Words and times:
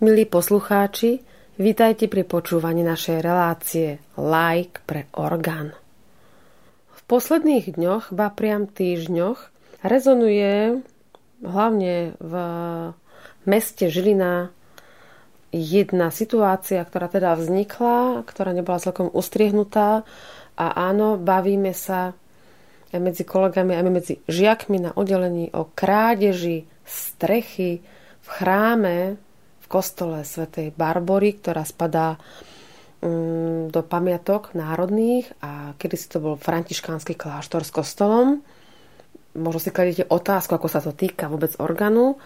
Milí 0.00 0.24
poslucháči, 0.24 1.20
vítajte 1.60 2.08
pri 2.08 2.24
počúvaní 2.24 2.80
našej 2.80 3.20
relácie 3.20 4.00
Like 4.16 4.80
pre 4.88 5.04
orgán. 5.12 5.76
V 6.88 7.00
posledných 7.04 7.76
dňoch, 7.76 8.08
ba 8.08 8.32
priam 8.32 8.64
týždňoch, 8.64 9.52
rezonuje 9.84 10.80
hlavne 11.44 12.16
v 12.16 12.34
meste 13.44 13.92
Žilina 13.92 14.48
jedna 15.52 16.08
situácia, 16.08 16.80
ktorá 16.80 17.12
teda 17.12 17.36
vznikla, 17.36 18.24
ktorá 18.24 18.56
nebola 18.56 18.80
celkom 18.80 19.12
ustriehnutá 19.12 20.08
a 20.56 20.66
áno, 20.80 21.20
bavíme 21.20 21.76
sa 21.76 22.16
aj 22.88 23.00
medzi 23.04 23.28
kolegami, 23.28 23.76
aj 23.76 23.84
medzi 23.92 24.14
žiakmi 24.24 24.80
na 24.80 24.96
oddelení 24.96 25.52
o 25.52 25.68
krádeži 25.68 26.64
strechy 26.88 27.84
v 28.24 28.28
chráme 28.32 29.20
kostole 29.70 30.26
svätej 30.26 30.74
Barbory, 30.74 31.38
ktorá 31.38 31.62
spadá 31.62 32.18
um, 32.98 33.70
do 33.70 33.86
pamiatok 33.86 34.50
národných 34.58 35.30
a 35.38 35.78
kedy 35.78 35.94
si 35.94 36.10
to 36.10 36.18
bol 36.18 36.34
františkánsky 36.34 37.14
kláštor 37.14 37.62
s 37.62 37.70
kostolom. 37.70 38.42
Možno 39.38 39.62
si 39.62 39.70
kladete 39.70 40.10
otázku, 40.10 40.58
ako 40.58 40.66
sa 40.66 40.82
to 40.82 40.90
týka 40.90 41.30
vôbec 41.30 41.54
orgánu, 41.62 42.18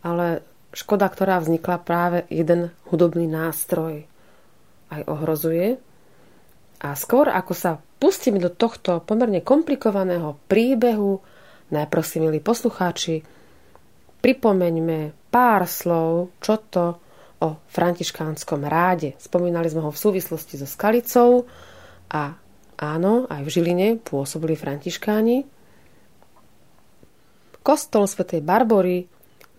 ale 0.00 0.40
škoda, 0.72 1.04
ktorá 1.12 1.36
vznikla 1.36 1.84
práve 1.84 2.24
jeden 2.32 2.72
hudobný 2.88 3.28
nástroj 3.28 4.08
aj 4.88 5.02
ohrozuje. 5.04 5.76
A 6.80 6.92
skôr 6.96 7.28
ako 7.28 7.52
sa 7.52 7.80
pustíme 8.00 8.40
do 8.40 8.48
tohto 8.52 9.04
pomerne 9.04 9.40
komplikovaného 9.44 10.36
príbehu, 10.48 11.20
najprv 11.72 12.04
si, 12.04 12.16
milí 12.20 12.40
poslucháči, 12.40 13.24
pripomeňme 14.26 15.30
pár 15.30 15.70
slov, 15.70 16.34
čo 16.42 16.58
to 16.66 16.98
o 17.38 17.62
františkánskom 17.70 18.66
ráde. 18.66 19.14
Spomínali 19.22 19.70
sme 19.70 19.86
ho 19.86 19.94
v 19.94 20.02
súvislosti 20.02 20.58
so 20.58 20.66
Skalicou 20.66 21.46
a 22.10 22.34
áno, 22.74 23.30
aj 23.30 23.46
v 23.46 23.52
Žiline 23.54 23.88
pôsobili 24.02 24.58
františkáni. 24.58 25.46
Kostol 27.62 28.10
svätej 28.10 28.42
Barbory, 28.42 29.06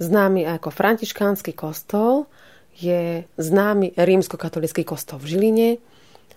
známy 0.04 0.44
ako 0.44 0.68
františkánsky 0.76 1.56
kostol, 1.56 2.28
je 2.76 3.24
známy 3.40 3.96
rímskokatolický 3.96 4.84
kostol 4.84 5.24
v 5.24 5.31
Žiline 5.31 5.70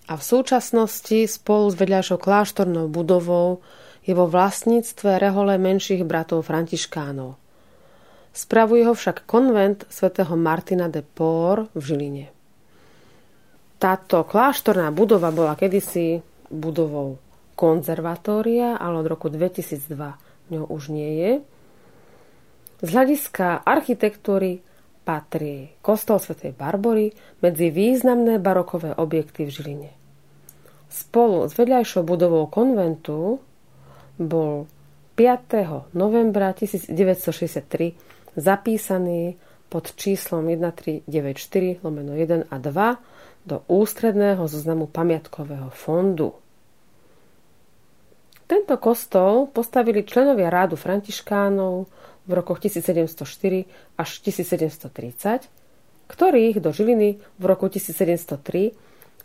a 0.07 0.15
v 0.15 0.23
súčasnosti 0.23 1.27
spolu 1.27 1.67
s 1.67 1.75
vedľajšou 1.75 2.23
kláštornou 2.23 2.87
budovou 2.95 3.59
je 4.07 4.15
vo 4.15 4.31
vlastníctve 4.31 5.19
rehole 5.19 5.59
menších 5.59 6.07
bratov 6.07 6.47
františkánov. 6.47 7.40
Spravuje 8.31 8.87
ho 8.87 8.95
však 8.95 9.27
konvent 9.27 9.83
svätého 9.91 10.39
Martina 10.39 10.87
de 10.87 11.03
Por 11.03 11.67
v 11.75 11.83
Žiline. 11.83 12.27
Táto 13.81 14.23
kláštorná 14.23 14.93
budova 14.95 15.35
bola 15.35 15.57
kedysi 15.59 16.23
budovou 16.53 17.19
konzervatória, 17.59 18.77
ale 18.77 19.03
od 19.03 19.07
roku 19.09 19.27
2002 19.33 20.53
ňou 20.53 20.65
už 20.69 20.93
nie 20.95 21.11
je. 21.17 21.33
Z 22.81 22.89
hľadiska 22.93 23.67
architektúry 23.67 24.63
patrí 25.05 25.75
kostol 25.83 26.23
svätej 26.23 26.55
Barbory 26.55 27.13
medzi 27.43 27.73
významné 27.73 28.39
barokové 28.39 28.95
objekty 28.95 29.49
v 29.49 29.51
Žiline. 29.51 29.91
Spolu 30.91 31.47
s 31.51 31.55
vedľajšou 31.59 32.03
budovou 32.03 32.47
konventu 32.47 33.41
bol 34.21 34.67
5. 35.17 35.93
novembra 35.97 36.53
1963 36.57 38.20
zapísaný 38.37 39.39
pod 39.71 39.95
číslom 39.95 40.47
1394 40.47 41.83
lomeno 41.87 42.19
1 42.19 42.51
a 42.51 42.57
2 42.59 43.47
do 43.47 43.63
ústredného 43.71 44.43
zoznamu 44.51 44.91
pamiatkového 44.91 45.71
fondu. 45.71 46.35
Tento 48.51 48.75
kostol 48.83 49.47
postavili 49.47 50.03
členovia 50.03 50.51
rádu 50.51 50.75
františkánov 50.75 51.87
v 52.27 52.31
rokoch 52.35 52.59
1704 52.59 53.15
až 53.95 54.11
1730, 54.27 55.47
ktorých 56.11 56.59
do 56.59 56.75
Žiliny 56.75 57.23
v 57.39 57.45
roku 57.47 57.71
1703 57.71 58.75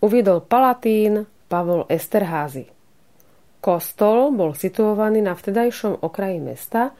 uviedol 0.05 0.45
palatín 0.45 1.25
Pavol 1.49 1.89
Esterházy. 1.89 2.69
Kostol 3.65 4.29
bol 4.29 4.53
situovaný 4.53 5.25
na 5.25 5.33
vtedajšom 5.33 6.05
okraji 6.05 6.37
mesta 6.37 6.93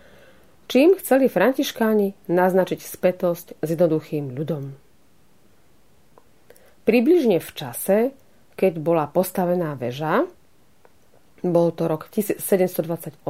čím 0.67 0.97
chceli 0.97 1.29
františkáni 1.29 2.15
naznačiť 2.29 2.79
spätosť 2.81 3.59
s 3.59 3.67
jednoduchým 3.67 4.33
ľudom. 4.33 4.77
Približne 6.85 7.41
v 7.41 7.49
čase, 7.49 7.97
keď 8.53 8.77
bola 8.77 9.09
postavená 9.09 9.73
väža, 9.73 10.29
bol 11.41 11.73
to 11.73 11.89
rok 11.89 12.09
1728, 12.13 13.25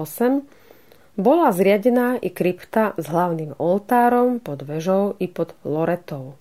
bola 1.16 1.48
zriadená 1.56 2.20
i 2.20 2.28
krypta 2.28 2.92
s 3.00 3.08
hlavným 3.08 3.56
oltárom 3.56 4.44
pod 4.44 4.68
vežou 4.68 5.16
i 5.20 5.32
pod 5.32 5.56
loretou. 5.64 6.36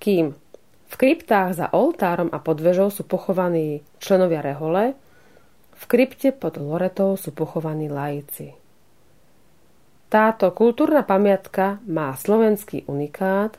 Kým 0.00 0.32
v 0.90 0.94
kryptách 0.96 1.54
za 1.54 1.66
oltárom 1.76 2.32
a 2.32 2.40
pod 2.40 2.58
vežou 2.64 2.88
sú 2.88 3.04
pochovaní 3.04 3.84
členovia 4.00 4.40
rehole, 4.40 4.96
v 5.76 5.84
krypte 5.84 6.32
pod 6.32 6.56
loretou 6.56 7.14
sú 7.20 7.30
pochovaní 7.30 7.92
laici. 7.92 8.59
Táto 10.10 10.50
kultúrna 10.50 11.06
pamiatka 11.06 11.78
má 11.86 12.10
slovenský 12.18 12.82
unikát, 12.90 13.54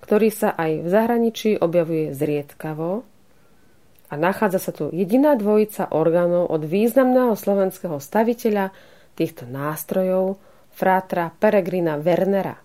ktorý 0.00 0.32
sa 0.32 0.56
aj 0.56 0.80
v 0.80 0.88
zahraničí 0.88 1.50
objavuje 1.60 2.16
zriedkavo 2.16 3.04
a 4.08 4.14
nachádza 4.16 4.64
sa 4.64 4.72
tu 4.72 4.88
jediná 4.88 5.36
dvojica 5.36 5.92
orgánov 5.92 6.48
od 6.48 6.64
významného 6.64 7.36
slovenského 7.36 8.00
staviteľa 8.00 8.72
týchto 9.12 9.44
nástrojov, 9.44 10.40
frátra 10.72 11.28
Peregrina 11.36 12.00
Wernera. 12.00 12.56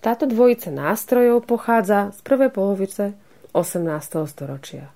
Táto 0.00 0.24
dvojica 0.24 0.72
nástrojov 0.72 1.44
pochádza 1.44 2.16
z 2.16 2.18
prvej 2.24 2.48
polovice 2.48 3.12
18. 3.52 3.84
storočia. 4.24 4.88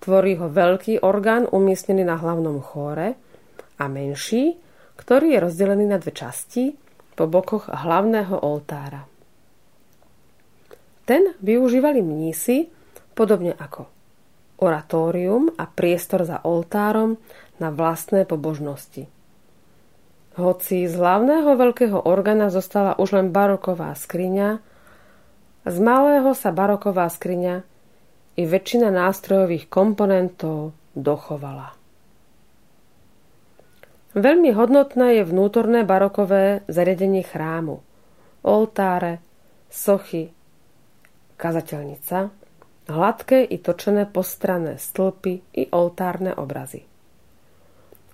Tvorí 0.00 0.40
ho 0.40 0.48
veľký 0.48 1.04
orgán 1.04 1.44
umiestnený 1.44 2.00
na 2.00 2.16
hlavnom 2.16 2.64
chóre 2.64 3.12
a 3.76 3.84
menší, 3.92 4.56
ktorý 5.02 5.34
je 5.34 5.42
rozdelený 5.42 5.90
na 5.90 5.98
dve 5.98 6.14
časti 6.14 6.78
po 7.18 7.26
bokoch 7.26 7.66
hlavného 7.66 8.38
oltára. 8.38 9.10
Ten 11.02 11.34
využívali 11.42 11.98
mnísi 11.98 12.70
podobne 13.18 13.58
ako 13.58 13.90
oratórium 14.62 15.50
a 15.58 15.66
priestor 15.66 16.22
za 16.22 16.38
oltárom 16.46 17.18
na 17.58 17.74
vlastné 17.74 18.22
pobožnosti. 18.22 19.10
Hoci 20.38 20.86
z 20.86 20.94
hlavného 20.94 21.58
veľkého 21.58 21.98
orgána 22.06 22.48
zostala 22.48 22.94
už 22.96 23.18
len 23.18 23.34
baroková 23.34 23.92
skriňa, 23.98 24.62
z 25.66 25.76
malého 25.82 26.30
sa 26.32 26.54
baroková 26.54 27.10
skriňa 27.10 27.66
i 28.38 28.42
väčšina 28.46 28.88
nástrojových 28.88 29.68
komponentov 29.68 30.72
dochovala. 30.96 31.81
Veľmi 34.12 34.52
hodnotné 34.52 35.20
je 35.20 35.22
vnútorné 35.24 35.88
barokové 35.88 36.60
zariadenie 36.68 37.24
chrámu. 37.24 37.80
Oltáre, 38.44 39.24
sochy, 39.72 40.28
kazateľnica, 41.40 42.28
hladké 42.92 43.40
i 43.40 43.56
točené 43.56 44.04
postranné 44.04 44.76
stĺpy 44.76 45.32
i 45.56 45.62
oltárne 45.72 46.36
obrazy. 46.36 46.84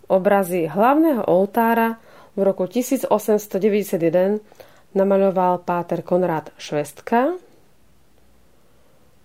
Obrazy 0.08 0.70
hlavného 0.70 1.26
oltára 1.26 1.98
v 2.38 2.40
roku 2.46 2.70
1891 2.70 4.40
namaľoval 4.94 5.66
páter 5.66 6.06
Konrad 6.06 6.54
Švestka. 6.56 7.36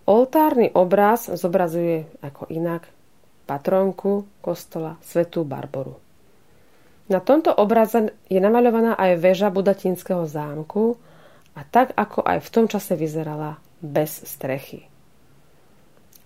Oltárny 0.09 0.73
obraz 0.75 1.31
zobrazuje 1.31 2.09
ako 2.19 2.51
inak 2.51 2.89
patronku 3.47 4.27
kostola 4.43 4.99
Svetú 4.99 5.47
Barboru. 5.47 6.02
Na 7.11 7.19
tomto 7.19 7.51
obraze 7.51 8.15
je 8.31 8.39
namaľovaná 8.39 8.95
aj 8.95 9.19
väža 9.19 9.51
Budatinského 9.51 10.23
zámku 10.23 10.95
a 11.53 11.67
tak 11.67 11.91
ako 11.99 12.23
aj 12.23 12.39
v 12.39 12.51
tom 12.51 12.65
čase 12.71 12.95
vyzerala 12.95 13.59
bez 13.83 14.23
strechy. 14.23 14.87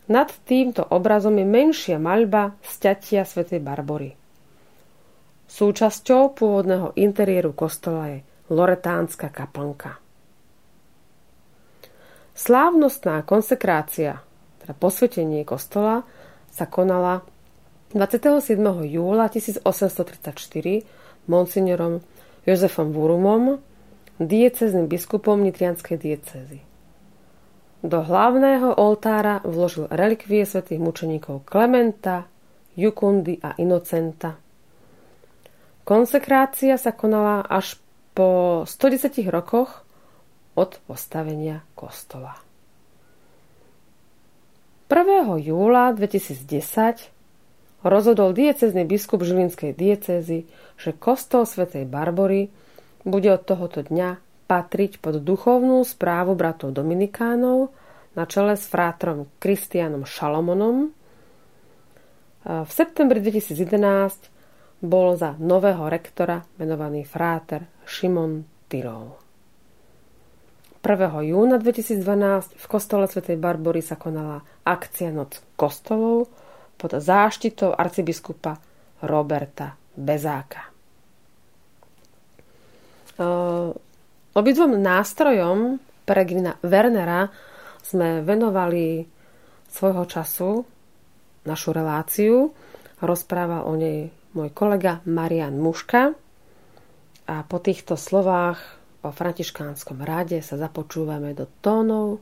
Nad 0.08 0.32
týmto 0.48 0.88
obrazom 0.88 1.36
je 1.36 1.44
menšia 1.44 1.98
maľba 2.00 2.56
sťatia 2.64 3.28
svätej 3.28 3.60
Barbory. 3.60 4.16
Súčasťou 5.48 6.32
pôvodného 6.32 6.96
interiéru 6.96 7.52
kostola 7.52 8.16
je 8.16 8.20
loretánska 8.48 9.28
kaplnka. 9.28 10.00
Slávnostná 12.38 13.26
konsekrácia, 13.26 14.22
teda 14.64 14.78
posvetenie 14.78 15.42
kostola, 15.44 16.06
sa 16.54 16.70
konala 16.70 17.26
27. 17.96 18.60
júla 18.84 19.32
1834 19.32 20.84
monsignorom 21.32 22.04
Jozefom 22.44 22.92
Vurumom 22.92 23.64
diecezným 24.20 24.92
biskupom 24.92 25.40
Nitrianskej 25.40 25.96
diecezy. 25.96 26.60
Do 27.80 28.04
hlavného 28.04 28.76
oltára 28.76 29.40
vložil 29.48 29.88
relikvie 29.88 30.44
svätých 30.44 30.84
mučeníkov 30.84 31.48
Klementa, 31.48 32.28
Jukundy 32.76 33.40
a 33.40 33.56
Inocenta. 33.56 34.36
Konsekrácia 35.88 36.76
sa 36.76 36.92
konala 36.92 37.48
až 37.48 37.80
po 38.12 38.68
110 38.68 39.16
rokoch 39.32 39.88
od 40.60 40.76
postavenia 40.84 41.64
kostola. 41.72 42.36
1. 44.92 45.40
júla 45.40 45.96
2010 45.96 47.17
rozhodol 47.86 48.34
diecezný 48.34 48.86
biskup 48.86 49.22
Žilinskej 49.22 49.74
diecézy, 49.74 50.50
že 50.78 50.92
kostol 50.94 51.46
svätej 51.46 51.86
Barbory 51.86 52.50
bude 53.06 53.30
od 53.34 53.44
tohoto 53.46 53.86
dňa 53.86 54.18
patriť 54.48 55.04
pod 55.04 55.20
duchovnú 55.22 55.84
správu 55.84 56.34
bratov 56.34 56.72
Dominikánov 56.72 57.76
na 58.16 58.24
čele 58.26 58.56
s 58.56 58.66
frátrom 58.66 59.28
Kristianom 59.38 60.08
Šalomonom. 60.08 60.96
V 62.48 62.72
septembri 62.72 63.20
2011 63.20 64.32
bol 64.80 65.20
za 65.20 65.36
nového 65.36 65.86
rektora 65.92 66.48
menovaný 66.56 67.04
fráter 67.04 67.68
Šimon 67.84 68.48
Tyrol. 68.72 69.20
1. 70.80 71.28
júna 71.28 71.60
2012 71.60 72.56
v 72.56 72.66
kostole 72.72 73.12
svätej 73.12 73.36
Barbory 73.36 73.84
sa 73.84 74.00
konala 74.00 74.40
akcia 74.64 75.12
Noc 75.12 75.44
kostolov 75.60 76.32
pod 76.78 77.02
záštitou 77.02 77.74
arcibiskupa 77.74 78.62
Roberta 79.02 79.74
Bezáka. 79.98 80.70
Obidvom 84.38 84.78
nástrojom 84.78 85.82
Peregrina 86.06 86.54
Wernera 86.62 87.26
sme 87.82 88.22
venovali 88.22 89.02
svojho 89.68 90.06
času 90.06 90.62
našu 91.50 91.74
reláciu. 91.74 92.54
Rozprával 93.02 93.66
o 93.66 93.74
nej 93.74 94.14
môj 94.38 94.54
kolega 94.54 95.02
Marian 95.10 95.58
Muška. 95.58 96.14
A 97.28 97.36
po 97.44 97.58
týchto 97.60 97.98
slovách 97.98 98.62
o 99.02 99.10
františkánskom 99.10 100.00
ráde 100.06 100.40
sa 100.46 100.56
započúvame 100.56 101.34
do 101.34 101.50
tónov 101.60 102.22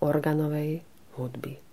organovej 0.00 0.80
hudby. 1.20 1.69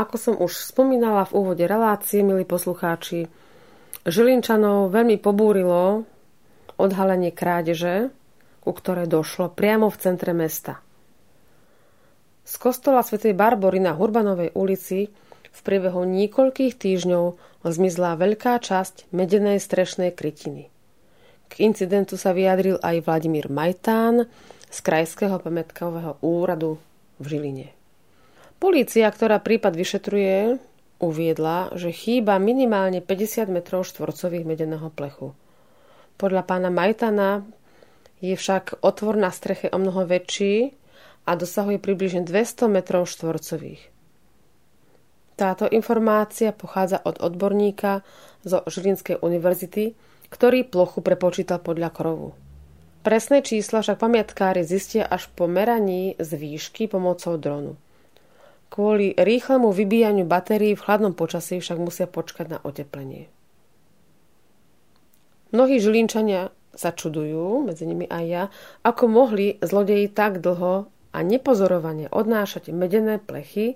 Ako 0.00 0.16
som 0.16 0.34
už 0.40 0.56
spomínala 0.56 1.28
v 1.28 1.36
úvode 1.44 1.64
relácie, 1.68 2.24
milí 2.24 2.48
poslucháči, 2.48 3.28
Žilinčanov 4.08 4.88
veľmi 4.88 5.20
pobúrilo 5.20 6.08
odhalenie 6.80 7.28
krádeže, 7.36 8.08
ku 8.64 8.72
ktorej 8.72 9.12
došlo 9.12 9.52
priamo 9.52 9.92
v 9.92 10.00
centre 10.00 10.32
mesta. 10.32 10.80
Z 12.48 12.56
kostola 12.56 13.04
svätej 13.04 13.36
Barbory 13.36 13.78
na 13.78 13.92
Hurbanovej 13.92 14.56
ulici 14.56 15.12
v 15.52 15.60
priebehu 15.60 16.08
niekoľkých 16.08 16.80
týždňov 16.80 17.24
zmizla 17.60 18.16
veľká 18.16 18.56
časť 18.56 19.12
medenej 19.12 19.60
strešnej 19.60 20.16
krytiny. 20.16 20.72
K 21.50 21.52
incidentu 21.60 22.16
sa 22.16 22.32
vyjadril 22.32 22.80
aj 22.80 23.04
Vladimír 23.04 23.52
Majtán 23.52 24.24
z 24.70 24.78
Krajského 24.80 25.36
pamätkového 25.42 26.16
úradu 26.24 26.80
v 27.20 27.24
Žiline. 27.36 27.79
Polícia, 28.60 29.08
ktorá 29.08 29.40
prípad 29.40 29.72
vyšetruje, 29.72 30.60
uviedla, 31.00 31.72
že 31.80 31.96
chýba 31.96 32.36
minimálne 32.36 33.00
50 33.00 33.48
metrov 33.48 33.88
štvorcových 33.88 34.44
medeného 34.44 34.92
plechu. 34.92 35.32
Podľa 36.20 36.44
pána 36.44 36.68
Majtana 36.68 37.48
je 38.20 38.36
však 38.36 38.84
otvor 38.84 39.16
na 39.16 39.32
streche 39.32 39.72
o 39.72 39.80
mnoho 39.80 40.04
väčší 40.04 40.76
a 41.24 41.40
dosahuje 41.40 41.80
približne 41.80 42.20
200 42.20 42.68
metrov 42.68 43.08
štvorcových. 43.08 43.80
Táto 45.40 45.64
informácia 45.72 46.52
pochádza 46.52 47.00
od 47.00 47.16
odborníka 47.16 48.04
zo 48.44 48.60
Žilinskej 48.68 49.24
univerzity, 49.24 49.96
ktorý 50.28 50.68
plochu 50.68 51.00
prepočítal 51.00 51.64
podľa 51.64 51.88
krovu. 51.96 52.36
Presné 53.00 53.40
čísla 53.40 53.80
však 53.80 53.96
pamiatkári 53.96 54.60
zistia 54.68 55.08
až 55.08 55.32
po 55.32 55.48
meraní 55.48 56.12
z 56.20 56.36
výšky 56.36 56.92
pomocou 56.92 57.40
dronu. 57.40 57.80
Kvôli 58.70 59.18
rýchlemu 59.18 59.74
vybíjaniu 59.74 60.24
batérií 60.30 60.78
v 60.78 60.84
chladnom 60.86 61.10
počasí 61.10 61.58
však 61.58 61.78
musia 61.82 62.06
počkať 62.06 62.46
na 62.46 62.58
oteplenie. 62.62 63.26
Mnohí 65.50 65.82
žilinčania 65.82 66.54
sa 66.78 66.94
čudujú, 66.94 67.66
medzi 67.66 67.82
nimi 67.82 68.06
aj 68.06 68.24
ja, 68.30 68.44
ako 68.86 69.10
mohli 69.10 69.58
zlodeji 69.58 70.06
tak 70.06 70.38
dlho 70.38 70.86
a 71.10 71.18
nepozorovane 71.26 72.06
odnášať 72.14 72.70
medené 72.70 73.18
plechy 73.18 73.74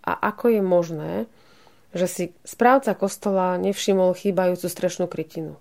a 0.00 0.16
ako 0.16 0.56
je 0.56 0.62
možné, 0.64 1.12
že 1.92 2.06
si 2.08 2.24
správca 2.40 2.96
kostola 2.96 3.60
nevšimol 3.60 4.16
chýbajúcu 4.16 4.66
strešnú 4.72 5.04
krytinu. 5.04 5.60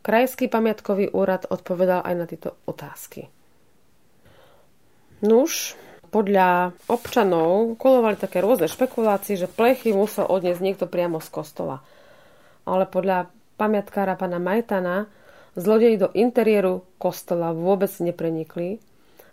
Krajský 0.00 0.48
pamiatkový 0.48 1.12
úrad 1.12 1.44
odpovedal 1.52 2.00
aj 2.04 2.14
na 2.16 2.24
tieto 2.24 2.56
otázky. 2.64 3.28
Nuž, 5.24 5.76
podľa 6.14 6.70
občanov 6.86 7.74
kolovali 7.74 8.14
také 8.14 8.38
rôzne 8.38 8.70
špekulácie, 8.70 9.34
že 9.34 9.50
plechy 9.50 9.90
musel 9.90 10.30
odniesť 10.30 10.62
niekto 10.62 10.86
priamo 10.86 11.18
z 11.18 11.26
kostola. 11.26 11.82
Ale 12.62 12.86
podľa 12.86 13.34
pamiatkára 13.58 14.14
pana 14.14 14.38
Majtana 14.38 15.10
zlodeji 15.58 15.98
do 15.98 16.14
interiéru 16.14 16.86
kostola 17.02 17.50
vôbec 17.50 17.90
neprenikli 17.98 18.78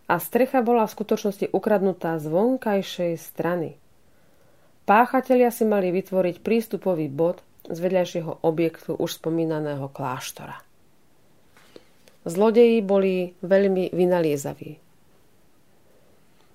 a 0.09 0.17
strecha 0.17 0.65
bola 0.65 0.89
v 0.89 0.95
skutočnosti 0.97 1.53
ukradnutá 1.53 2.17
z 2.17 2.25
vonkajšej 2.33 3.13
strany. 3.21 3.77
Páchatelia 4.89 5.53
si 5.53 5.69
mali 5.69 5.93
vytvoriť 5.93 6.41
prístupový 6.41 7.13
bod 7.13 7.45
z 7.69 7.77
vedľajšieho 7.77 8.41
objektu 8.41 8.97
už 8.97 9.21
spomínaného 9.21 9.85
kláštora. 9.93 10.57
Zlodeji 12.25 12.81
boli 12.81 13.37
veľmi 13.45 13.93
vynaliezaví. 13.93 14.90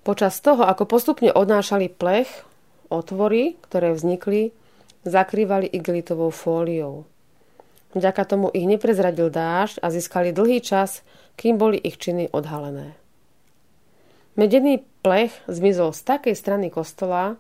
Počas 0.07 0.39
toho, 0.39 0.63
ako 0.63 0.87
postupne 0.87 1.35
odnášali 1.35 1.91
plech, 1.91 2.31
otvory, 2.95 3.59
ktoré 3.67 3.91
vznikli, 3.91 4.55
zakrývali 5.03 5.67
igelitovou 5.67 6.31
fóliou. 6.31 7.11
Vďaka 7.91 8.23
tomu 8.23 8.47
ich 8.55 8.71
neprezradil 8.71 9.35
dážď 9.35 9.83
a 9.83 9.91
získali 9.91 10.31
dlhý 10.31 10.63
čas, 10.63 11.03
kým 11.35 11.59
boli 11.59 11.75
ich 11.83 11.99
činy 11.99 12.31
odhalené. 12.31 12.95
Medený 14.39 14.87
plech 15.03 15.35
zmizol 15.51 15.91
z 15.91 16.07
takej 16.07 16.39
strany 16.39 16.71
kostola, 16.71 17.35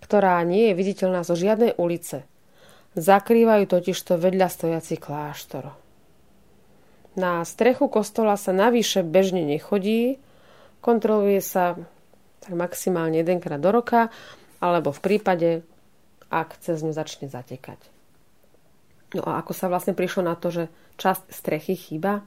ktorá 0.00 0.40
nie 0.40 0.72
je 0.72 0.78
viditeľná 0.80 1.20
zo 1.20 1.36
žiadnej 1.36 1.76
ulice. 1.76 2.24
Zakrývajú 2.96 3.68
totižto 3.68 4.16
vedľa 4.16 4.48
stojaci 4.48 4.96
kláštor. 4.96 5.76
Na 7.12 7.44
strechu 7.44 7.92
kostola 7.92 8.40
sa 8.40 8.56
navyše 8.56 9.04
bežne 9.04 9.44
nechodí, 9.44 10.16
Kontroluje 10.84 11.40
sa 11.40 11.80
tak 12.44 12.52
maximálne 12.52 13.24
jedenkrát 13.24 13.56
do 13.56 13.72
roka, 13.72 14.12
alebo 14.60 14.92
v 14.92 15.00
prípade, 15.00 15.64
ak 16.28 16.60
cez 16.60 16.84
ňu 16.84 16.92
začne 16.92 17.32
zatekať. 17.32 17.80
No 19.16 19.24
a 19.24 19.40
ako 19.40 19.56
sa 19.56 19.72
vlastne 19.72 19.96
prišlo 19.96 20.28
na 20.28 20.36
to, 20.36 20.52
že 20.52 20.64
časť 21.00 21.32
strechy 21.32 21.72
chýba? 21.72 22.20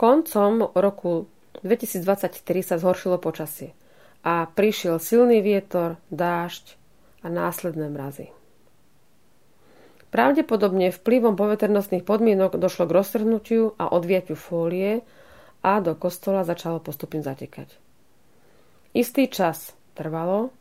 Koncom 0.00 0.72
roku 0.72 1.28
2023 1.60 2.40
sa 2.62 2.80
zhoršilo 2.80 3.18
počasie 3.20 3.74
a 4.22 4.46
prišiel 4.46 5.02
silný 5.02 5.42
vietor, 5.42 5.98
dážď 6.14 6.78
a 7.20 7.28
následné 7.28 7.90
mrazy. 7.90 8.30
Pravdepodobne 10.08 10.88
vplyvom 10.88 11.36
poveternostných 11.36 12.06
podmienok 12.06 12.56
došlo 12.56 12.88
k 12.88 12.96
roztrhnutiu 12.96 13.76
a 13.76 13.92
odviatiu 13.92 14.38
fólie, 14.38 15.04
a 15.62 15.82
do 15.82 15.94
kostola 15.98 16.46
začalo 16.46 16.78
postupne 16.78 17.22
zatekať. 17.22 17.70
Istý 18.94 19.28
čas 19.30 19.74
trvalo, 19.98 20.54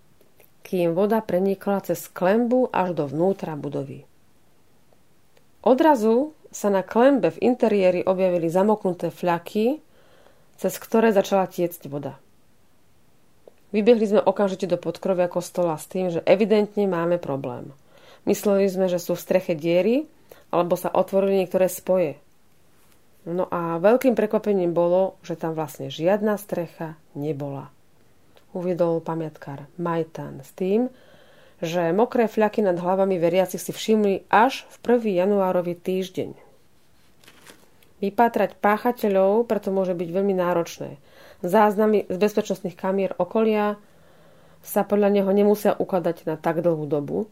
kým 0.67 0.91
voda 0.91 1.23
prenikla 1.23 1.79
cez 1.85 2.11
klembu 2.11 2.67
až 2.73 2.91
do 2.97 3.07
vnútra 3.07 3.55
budovy. 3.55 4.03
Odrazu 5.63 6.35
sa 6.51 6.67
na 6.67 6.83
klembe 6.83 7.31
v 7.31 7.41
interiéri 7.43 8.01
objavili 8.03 8.51
zamoknuté 8.51 9.11
fľaky, 9.11 9.79
cez 10.57 10.73
ktoré 10.75 11.15
začala 11.15 11.47
tiecť 11.47 11.87
voda. 11.87 12.19
Vybehli 13.71 14.07
sme 14.07 14.21
okamžite 14.23 14.65
do 14.65 14.79
podkrovia 14.79 15.27
kostola 15.27 15.75
s 15.75 15.91
tým, 15.91 16.07
že 16.07 16.23
evidentne 16.23 16.87
máme 16.87 17.19
problém. 17.19 17.75
Mysleli 18.23 18.67
sme, 18.67 18.87
že 18.87 18.99
sú 18.99 19.15
v 19.15 19.23
streche 19.23 19.53
diery, 19.55 20.07
alebo 20.51 20.79
sa 20.79 20.91
otvorili 20.91 21.43
niektoré 21.43 21.67
spoje. 21.67 22.15
No 23.27 23.43
a 23.51 23.75
veľkým 23.75 24.15
prekvapením 24.15 24.71
bolo, 24.71 25.19
že 25.19 25.35
tam 25.35 25.51
vlastne 25.51 25.91
žiadna 25.91 26.39
strecha 26.39 26.95
nebola. 27.11 27.67
Uviedol 28.55 29.03
pamiatkár 29.03 29.67
Majtan 29.75 30.47
s 30.47 30.55
tým, 30.55 30.87
že 31.59 31.91
mokré 31.91 32.31
fľaky 32.31 32.63
nad 32.63 32.79
hlavami 32.79 33.19
veriacich 33.19 33.59
si 33.59 33.75
všimli 33.75 34.31
až 34.31 34.63
v 34.79 35.03
1. 35.03 35.27
januárový 35.27 35.75
týždeň. 35.75 36.39
Vypátrať 37.99 38.55
páchateľov 38.63 39.43
preto 39.43 39.75
môže 39.75 39.91
byť 39.91 40.07
veľmi 40.07 40.31
náročné. 40.31 40.95
Záznamy 41.43 42.07
z 42.07 42.15
bezpečnostných 42.15 42.79
kamier 42.79 43.11
okolia 43.19 43.75
sa 44.63 44.87
podľa 44.87 45.11
neho 45.11 45.31
nemusia 45.35 45.75
ukladať 45.75 46.23
na 46.31 46.39
tak 46.39 46.63
dlhú 46.63 46.87
dobu, 46.87 47.27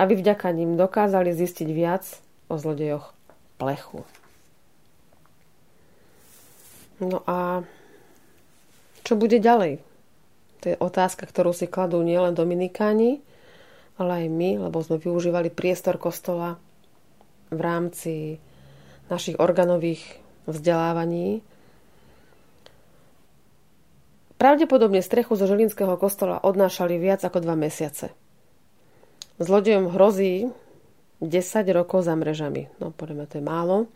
aby 0.00 0.16
vďaka 0.16 0.48
ním 0.56 0.80
dokázali 0.80 1.28
zistiť 1.36 1.68
viac 1.76 2.08
o 2.48 2.56
zlodejoch 2.56 3.12
plechu. 3.60 4.00
No 7.02 7.20
a 7.28 7.66
čo 9.04 9.14
bude 9.14 9.36
ďalej? 9.38 9.84
To 10.64 10.64
je 10.72 10.76
otázka, 10.80 11.28
ktorú 11.28 11.52
si 11.52 11.68
kladú 11.68 12.00
nielen 12.00 12.32
Dominikáni, 12.32 13.20
ale 14.00 14.24
aj 14.24 14.26
my, 14.32 14.50
lebo 14.68 14.80
sme 14.80 14.98
využívali 14.98 15.52
priestor 15.52 16.00
kostola 16.00 16.56
v 17.52 17.60
rámci 17.60 18.42
našich 19.06 19.38
organových 19.38 20.02
vzdelávaní. 20.50 21.44
Pravdepodobne 24.36 25.00
strechu 25.00 25.32
zo 25.38 25.48
Žilinského 25.48 25.96
kostola 25.96 26.42
odnášali 26.42 27.00
viac 27.00 27.24
ako 27.24 27.40
dva 27.40 27.56
mesiace. 27.56 28.12
Zlodejom 29.40 29.92
hrozí 29.92 30.48
10 31.24 31.32
rokov 31.72 32.04
za 32.04 32.12
mrežami. 32.12 32.68
No, 32.76 32.92
podľa 32.92 33.28
to 33.28 33.40
je 33.40 33.44
málo. 33.44 33.88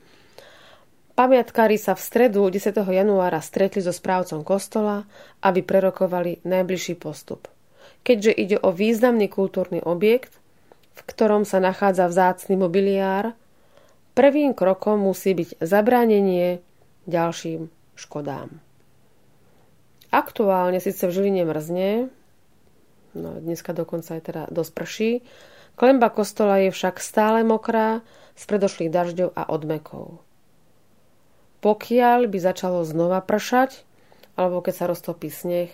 Pamiatkári 1.21 1.77
sa 1.77 1.93
v 1.93 2.01
stredu 2.01 2.49
10. 2.49 2.81
januára 2.81 3.45
stretli 3.45 3.85
so 3.85 3.93
správcom 3.93 4.41
kostola, 4.41 5.05
aby 5.45 5.61
prerokovali 5.61 6.41
najbližší 6.49 6.97
postup. 6.97 7.45
Keďže 8.01 8.33
ide 8.33 8.57
o 8.57 8.73
významný 8.73 9.29
kultúrny 9.29 9.85
objekt, 9.85 10.33
v 10.97 11.01
ktorom 11.05 11.45
sa 11.45 11.61
nachádza 11.61 12.09
vzácny 12.09 12.57
mobiliár, 12.57 13.37
prvým 14.17 14.57
krokom 14.57 15.05
musí 15.05 15.37
byť 15.37 15.61
zabránenie 15.61 16.65
ďalším 17.05 17.69
škodám. 18.01 18.57
Aktuálne 20.09 20.81
síce 20.81 21.05
v 21.05 21.21
Žiline 21.21 21.45
mrzne, 21.45 22.09
no 23.13 23.31
dneska 23.45 23.77
dokonca 23.77 24.17
aj 24.17 24.23
teda 24.25 24.43
dosť 24.49 24.73
prší, 24.73 25.11
klemba 25.77 26.09
kostola 26.09 26.65
je 26.65 26.73
však 26.73 26.97
stále 26.97 27.45
mokrá 27.45 28.01
z 28.41 28.43
predošlých 28.49 28.89
dažďov 28.89 29.37
a 29.37 29.53
odmekov. 29.53 30.25
Pokiaľ 31.61 32.29
by 32.29 32.39
začalo 32.41 32.85
znova 32.89 33.21
pršať, 33.21 33.85
alebo 34.37 34.65
keď 34.65 34.75
sa 34.75 34.85
roztopí 34.89 35.29
sneh, 35.29 35.69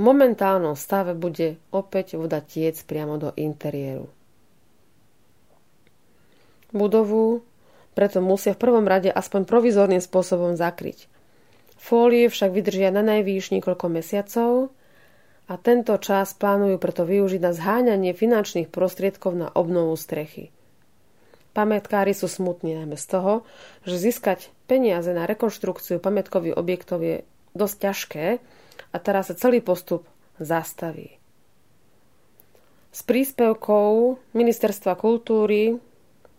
momentálnom 0.00 0.74
stave 0.74 1.14
bude 1.14 1.62
opäť 1.70 2.18
voda 2.18 2.42
tiec 2.42 2.80
priamo 2.82 3.20
do 3.20 3.30
interiéru. 3.38 4.10
Budovu 6.70 7.42
preto 7.94 8.22
musia 8.22 8.54
v 8.54 8.62
prvom 8.62 8.86
rade 8.86 9.10
aspoň 9.10 9.44
provizorným 9.44 10.02
spôsobom 10.02 10.54
zakryť. 10.54 11.10
Fólie 11.80 12.30
však 12.30 12.54
vydržia 12.54 12.94
na 12.94 13.02
najvýš 13.02 13.50
niekoľko 13.56 13.86
mesiacov 13.90 14.70
a 15.50 15.54
tento 15.58 15.96
čas 15.98 16.36
plánujú 16.36 16.78
preto 16.78 17.02
využiť 17.02 17.40
na 17.42 17.50
zháňanie 17.50 18.14
finančných 18.14 18.70
prostriedkov 18.70 19.34
na 19.34 19.48
obnovu 19.50 19.98
strechy. 19.98 20.54
Pamätkári 21.50 22.14
sú 22.14 22.30
smutní 22.30 22.78
najmä 22.78 22.94
z 22.94 23.06
toho, 23.10 23.32
že 23.82 23.98
získať 23.98 24.54
peniaze 24.70 25.10
na 25.10 25.26
rekonštrukciu 25.26 25.98
pamätkových 25.98 26.54
objektov 26.54 27.02
je 27.02 27.16
dosť 27.58 27.76
ťažké 27.90 28.26
a 28.90 28.96
teraz 29.02 29.28
sa 29.30 29.34
celý 29.34 29.58
postup 29.58 30.06
zastaví. 30.38 31.18
S 32.90 33.02
príspevkou 33.02 34.18
Ministerstva 34.34 34.94
kultúry 34.98 35.78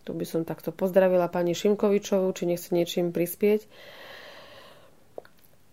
tu 0.02 0.18
by 0.18 0.26
som 0.26 0.42
takto 0.42 0.74
pozdravila 0.74 1.30
pani 1.30 1.54
Šimkovičovú, 1.54 2.34
či 2.34 2.50
nechce 2.50 2.74
niečím 2.74 3.14
prispieť. 3.14 3.70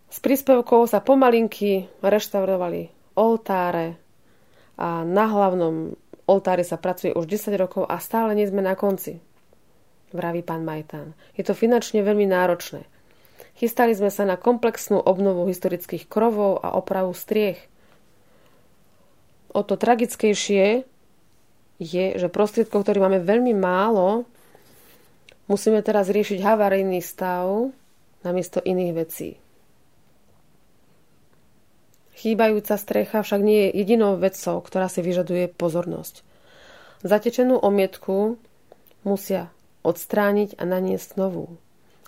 S 0.09 0.19
príspevkou 0.21 0.85
sa 0.85 1.01
pomalinky 1.01 1.89
reštaurovali 2.05 2.93
oltáre 3.17 3.97
a 4.79 5.03
na 5.05 5.25
hlavnom 5.29 5.97
oltári 6.29 6.65
sa 6.65 6.77
pracuje 6.77 7.13
už 7.13 7.25
10 7.25 7.57
rokov 7.57 7.89
a 7.89 7.97
stále 8.01 8.37
nie 8.37 8.47
sme 8.49 8.61
na 8.61 8.77
konci, 8.77 9.21
vraví 10.13 10.43
pán 10.43 10.65
Majtán. 10.65 11.17
Je 11.37 11.45
to 11.45 11.57
finančne 11.57 12.01
veľmi 12.05 12.29
náročné. 12.29 12.85
Chystali 13.59 13.91
sme 13.91 14.09
sa 14.09 14.23
na 14.23 14.39
komplexnú 14.39 15.03
obnovu 15.03 15.51
historických 15.51 16.07
krovov 16.07 16.63
a 16.63 16.79
opravu 16.79 17.11
striech. 17.11 17.59
O 19.51 19.67
to 19.67 19.75
tragickejšie 19.75 20.87
je, 21.83 22.05
že 22.15 22.29
prostriedkov, 22.31 22.87
ktorý 22.87 23.03
máme 23.03 23.19
veľmi 23.19 23.55
málo, 23.59 24.27
musíme 25.51 25.83
teraz 25.83 26.07
riešiť 26.07 26.39
havarijný 26.39 27.03
stav 27.03 27.75
namiesto 28.23 28.63
iných 28.63 28.93
vecí. 28.95 29.39
Chýbajúca 32.19 32.75
strecha 32.75 33.23
však 33.23 33.41
nie 33.43 33.71
je 33.71 33.75
jedinou 33.79 34.19
vecou, 34.19 34.59
ktorá 34.59 34.91
si 34.91 35.07
vyžaduje 35.07 35.55
pozornosť. 35.55 36.27
Zatečenú 37.07 37.59
omietku 37.63 38.39
musia 39.07 39.55
odstrániť 39.83 40.59
a 40.59 40.65
naniesť 40.67 41.19
novú. 41.21 41.59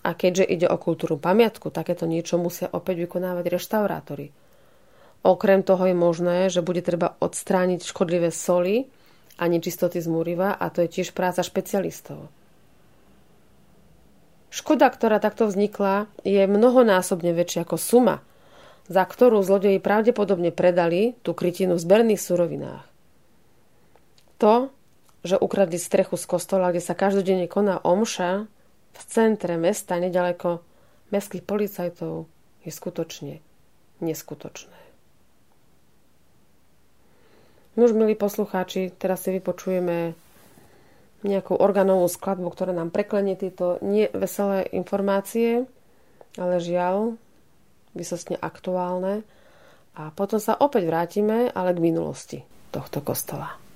A 0.01 0.17
keďže 0.17 0.49
ide 0.49 0.67
o 0.67 0.81
kultúru 0.81 1.21
pamiatku, 1.21 1.69
takéto 1.69 2.09
niečo 2.09 2.41
musia 2.41 2.71
opäť 2.73 3.05
vykonávať 3.05 3.45
reštaurátori. 3.53 4.33
Okrem 5.21 5.61
toho 5.61 5.85
je 5.85 5.97
možné, 5.97 6.49
že 6.49 6.65
bude 6.65 6.81
treba 6.81 7.21
odstrániť 7.21 7.85
škodlivé 7.85 8.33
soli, 8.33 8.89
a 9.41 9.49
nečistoty 9.49 9.99
z 10.05 10.09
múriva 10.13 10.53
a 10.53 10.69
to 10.69 10.85
je 10.85 11.01
tiež 11.01 11.17
práca 11.17 11.41
špecialistov. 11.41 12.29
Škoda, 14.53 14.93
ktorá 14.93 15.17
takto 15.17 15.49
vznikla, 15.49 16.13
je 16.27 16.45
mnohonásobne 16.45 17.33
väčšia 17.33 17.65
ako 17.65 17.77
suma, 17.81 18.17
za 18.91 19.01
ktorú 19.07 19.41
zlodeji 19.41 19.81
pravdepodobne 19.81 20.53
predali 20.53 21.17
tú 21.25 21.33
krytinu 21.33 21.81
v 21.81 21.85
zberných 21.87 22.21
surovinách. 22.21 22.85
To, 24.43 24.69
že 25.21 25.37
ukradli 25.37 25.77
strechu 25.77 26.17
z 26.17 26.25
kostola, 26.25 26.73
kde 26.73 26.83
sa 26.85 26.97
každodenne 26.97 27.45
koná 27.51 27.81
omša, 27.81 28.49
v 28.91 29.03
centre 29.07 29.55
mesta, 29.57 29.97
nedaleko 29.97 30.61
mestských 31.15 31.45
policajtov, 31.47 32.27
je 32.67 32.71
skutočne 32.71 33.41
neskutočné. 34.05 34.79
Nuž, 37.79 37.95
milí 37.95 38.19
poslucháči, 38.19 38.93
teraz 38.93 39.25
si 39.25 39.31
vypočujeme 39.33 40.13
nejakú 41.23 41.55
organovú 41.55 42.09
skladbu, 42.09 42.49
ktorá 42.51 42.73
nám 42.73 42.91
preklenie 42.91 43.37
tieto 43.37 43.79
neveselé 43.85 44.67
informácie, 44.73 45.69
ale 46.37 46.61
žiaľ, 46.61 47.21
vysostne 47.93 48.41
aktuálne. 48.41 49.23
A 49.97 50.11
potom 50.15 50.41
sa 50.41 50.57
opäť 50.57 50.89
vrátime, 50.89 51.53
ale 51.53 51.77
k 51.77 51.83
minulosti 51.83 52.39
tohto 52.73 53.05
kostola. 53.05 53.70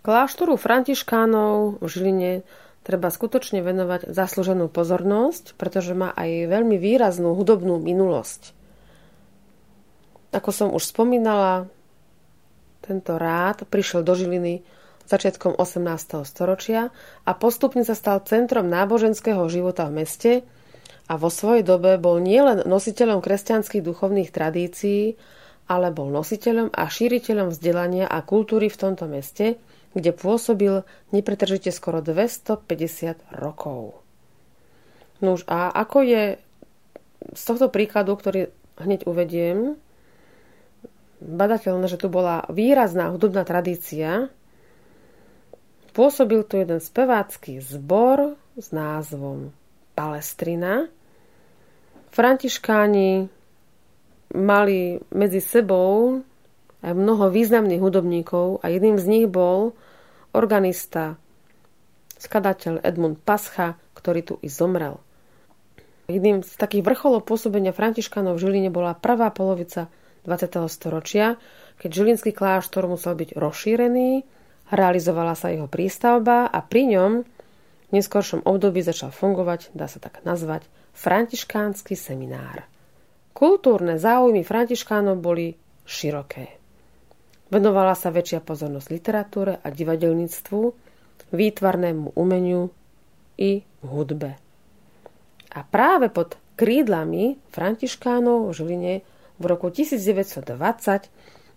Kláštoru 0.00 0.56
františkánov 0.56 1.80
v 1.80 1.86
Žiline 1.86 2.32
treba 2.80 3.12
skutočne 3.12 3.60
venovať 3.60 4.08
zaslúženú 4.08 4.72
pozornosť, 4.72 5.60
pretože 5.60 5.92
má 5.92 6.16
aj 6.16 6.48
veľmi 6.48 6.80
výraznú 6.80 7.36
hudobnú 7.36 7.76
minulosť. 7.76 8.56
Ako 10.32 10.50
som 10.54 10.68
už 10.72 10.88
spomínala, 10.88 11.68
tento 12.80 13.20
rád 13.20 13.68
prišiel 13.68 14.00
do 14.00 14.16
Žiliny 14.16 14.64
začiatkom 15.04 15.58
18. 15.58 16.22
storočia 16.24 16.88
a 17.26 17.30
postupne 17.34 17.82
sa 17.84 17.98
stal 17.98 18.22
centrom 18.24 18.70
náboženského 18.70 19.42
života 19.52 19.90
v 19.90 20.02
meste 20.02 20.32
a 21.10 21.18
vo 21.18 21.28
svojej 21.28 21.66
dobe 21.66 21.98
bol 21.98 22.22
nielen 22.22 22.62
nositeľom 22.64 23.18
kresťanských 23.18 23.82
duchovných 23.82 24.30
tradícií, 24.30 25.18
ale 25.66 25.90
bol 25.90 26.08
nositeľom 26.14 26.70
a 26.70 26.86
šíriteľom 26.86 27.50
vzdelania 27.50 28.06
a 28.06 28.22
kultúry 28.22 28.70
v 28.70 28.80
tomto 28.80 29.10
meste, 29.10 29.58
kde 29.94 30.14
pôsobil 30.14 30.86
nepretržite 31.10 31.74
skoro 31.74 31.98
250 31.98 33.26
rokov. 33.34 33.98
Nuž 35.20 35.44
a 35.50 35.68
ako 35.68 35.98
je 36.06 36.22
z 37.36 37.42
tohto 37.44 37.68
príkladu, 37.68 38.16
ktorý 38.16 38.48
hneď 38.80 39.04
uvediem, 39.04 39.76
badateľné, 41.20 41.86
že 41.86 42.00
tu 42.00 42.08
bola 42.08 42.48
výrazná 42.48 43.12
hudobná 43.12 43.44
tradícia. 43.44 44.32
Pôsobil 45.92 46.40
tu 46.48 46.56
jeden 46.56 46.80
spevácky 46.80 47.60
zbor 47.60 48.40
s 48.56 48.72
názvom 48.72 49.52
Palestrina. 49.92 50.88
Františkáni 52.10 53.28
mali 54.32 55.02
medzi 55.12 55.42
sebou 55.44 56.22
mnoho 56.82 57.28
významných 57.28 57.80
hudobníkov 57.80 58.64
a 58.64 58.72
jedným 58.72 58.96
z 58.96 59.06
nich 59.06 59.26
bol 59.28 59.76
organista, 60.32 61.20
skladateľ 62.16 62.80
Edmund 62.84 63.20
Pascha, 63.20 63.76
ktorý 63.96 64.20
tu 64.24 64.34
i 64.40 64.48
zomrel. 64.48 65.00
Jedným 66.10 66.42
z 66.42 66.52
takých 66.58 66.82
vrcholov 66.82 67.22
pôsobenia 67.22 67.70
Františkanov 67.70 68.40
v 68.40 68.42
Žiline 68.42 68.70
bola 68.72 68.98
prvá 68.98 69.30
polovica 69.30 69.86
20. 70.26 70.66
storočia, 70.66 71.38
keď 71.80 71.90
Žilinský 71.90 72.34
kláštor 72.34 72.84
musel 72.90 73.16
byť 73.16 73.38
rozšírený, 73.38 74.26
realizovala 74.74 75.32
sa 75.38 75.48
jeho 75.48 75.70
prístavba 75.70 76.50
a 76.50 76.58
pri 76.60 76.82
ňom 76.92 77.12
v 77.24 77.90
neskôršom 77.94 78.44
období 78.46 78.84
začal 78.84 79.10
fungovať, 79.10 79.72
dá 79.72 79.88
sa 79.88 79.98
tak 79.98 80.22
nazvať, 80.22 80.66
františkánsky 80.94 81.96
seminár. 81.96 82.66
Kultúrne 83.32 83.96
záujmy 83.96 84.44
františkánov 84.44 85.18
boli 85.22 85.56
široké. 85.88 86.59
Venovala 87.50 87.98
sa 87.98 88.14
väčšia 88.14 88.46
pozornosť 88.46 88.88
literatúre 88.94 89.58
a 89.58 89.68
divadelníctvu, 89.74 90.60
výtvarnému 91.34 92.14
umeniu 92.14 92.70
i 93.34 93.66
hudbe. 93.82 94.38
A 95.50 95.60
práve 95.66 96.14
pod 96.14 96.38
krídlami 96.54 97.42
františkánov 97.50 98.50
v 98.50 98.54
Žiline 98.54 98.94
v 99.40 99.44
roku 99.50 99.66
1920 99.66 100.46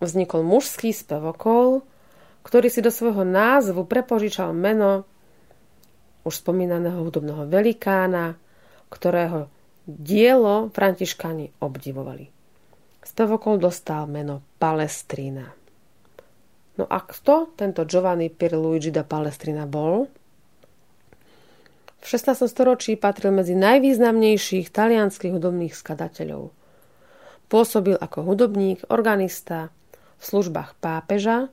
vznikol 0.02 0.42
mužský 0.42 0.90
spevokol, 0.90 1.86
ktorý 2.42 2.68
si 2.68 2.82
do 2.82 2.90
svojho 2.90 3.22
názvu 3.22 3.86
prepožičal 3.86 4.50
meno 4.50 5.06
už 6.24 6.40
spomínaného 6.40 7.04
hudobného 7.04 7.46
velikána, 7.46 8.34
ktorého 8.88 9.52
dielo 9.84 10.72
františkáni 10.72 11.60
obdivovali. 11.60 12.32
Spevokol 13.04 13.60
dostal 13.60 14.08
meno 14.08 14.40
Palestrina. 14.56 15.63
No 16.74 16.84
a 16.90 16.98
kto 17.02 17.54
tento 17.54 17.86
Giovanni 17.86 18.30
Pierluigi 18.30 18.90
da 18.90 19.06
Palestrina 19.06 19.68
bol? 19.68 20.10
V 22.00 22.06
16. 22.06 22.50
storočí 22.50 22.98
patril 22.98 23.32
medzi 23.32 23.54
najvýznamnejších 23.56 24.68
talianských 24.74 25.32
hudobných 25.32 25.72
skladateľov– 25.72 26.50
Pôsobil 27.54 27.94
ako 27.94 28.24
hudobník, 28.24 28.88
organista 28.88 29.68
v 30.16 30.22
službách 30.24 30.80
pápeža, 30.80 31.52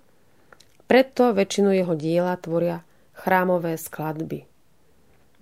preto 0.88 1.36
väčšinu 1.36 1.75
jeho 1.75 1.93
diela 1.93 2.36
tvoria 2.39 2.81
chrámové 3.13 3.75
skladby. 3.75 4.47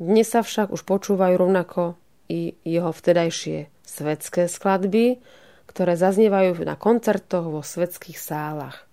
Dnes 0.02 0.28
sa 0.28 0.42
však 0.42 0.74
už 0.74 0.84
počúvajú 0.84 1.36
rovnako 1.38 1.96
i 2.28 2.60
jeho 2.66 2.90
vtedajšie 2.90 3.72
svetské 3.86 4.50
skladby, 4.50 5.22
ktoré 5.70 5.94
zaznievajú 5.96 6.66
na 6.66 6.74
koncertoch 6.76 7.46
vo 7.46 7.62
svetských 7.62 8.18
sálach. 8.18 8.89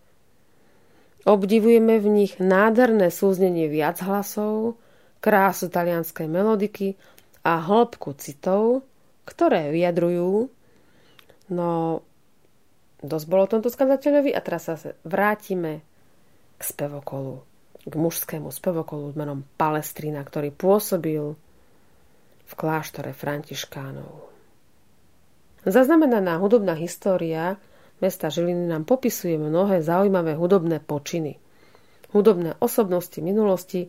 Obdivujeme 1.27 1.99
v 1.99 2.07
nich 2.07 2.39
nádherné 2.39 3.11
súznenie 3.11 3.67
viac 3.67 3.99
hlasov, 4.07 4.79
krásu 5.19 5.67
talianskej 5.67 6.31
melodiky 6.31 6.95
a 7.43 7.59
hĺbku 7.59 8.15
citov, 8.15 8.87
ktoré 9.27 9.75
vyjadrujú, 9.75 10.55
No, 11.47 12.03
dosť 12.99 13.27
bolo 13.31 13.47
tomto 13.47 13.71
skladateľovi 13.71 14.35
a 14.35 14.41
teraz 14.43 14.67
sa 14.67 14.75
vrátime 15.07 15.87
k 16.59 16.62
spevokolu, 16.62 17.47
k 17.87 17.95
mužskému 17.95 18.51
spevokolu 18.51 19.15
menom 19.15 19.47
Palestrina, 19.55 20.27
ktorý 20.27 20.51
pôsobil 20.51 21.39
v 22.47 22.53
kláštore 22.55 23.15
Františkánov. 23.15 24.35
Zaznamenaná 25.67 26.39
hudobná 26.39 26.75
história 26.79 27.59
mesta 28.01 28.29
Žiliny 28.29 28.69
nám 28.69 28.85
popisuje 28.85 29.41
mnohé 29.41 29.81
zaujímavé 29.81 30.37
hudobné 30.37 30.83
počiny. 30.85 31.41
Hudobné 32.13 32.57
osobnosti 32.61 33.19
minulosti, 33.21 33.89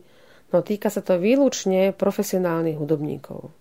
no 0.52 0.64
týka 0.64 0.88
sa 0.88 1.04
to 1.04 1.20
výlučne 1.20 1.92
profesionálnych 1.96 2.76
hudobníkov. 2.76 3.52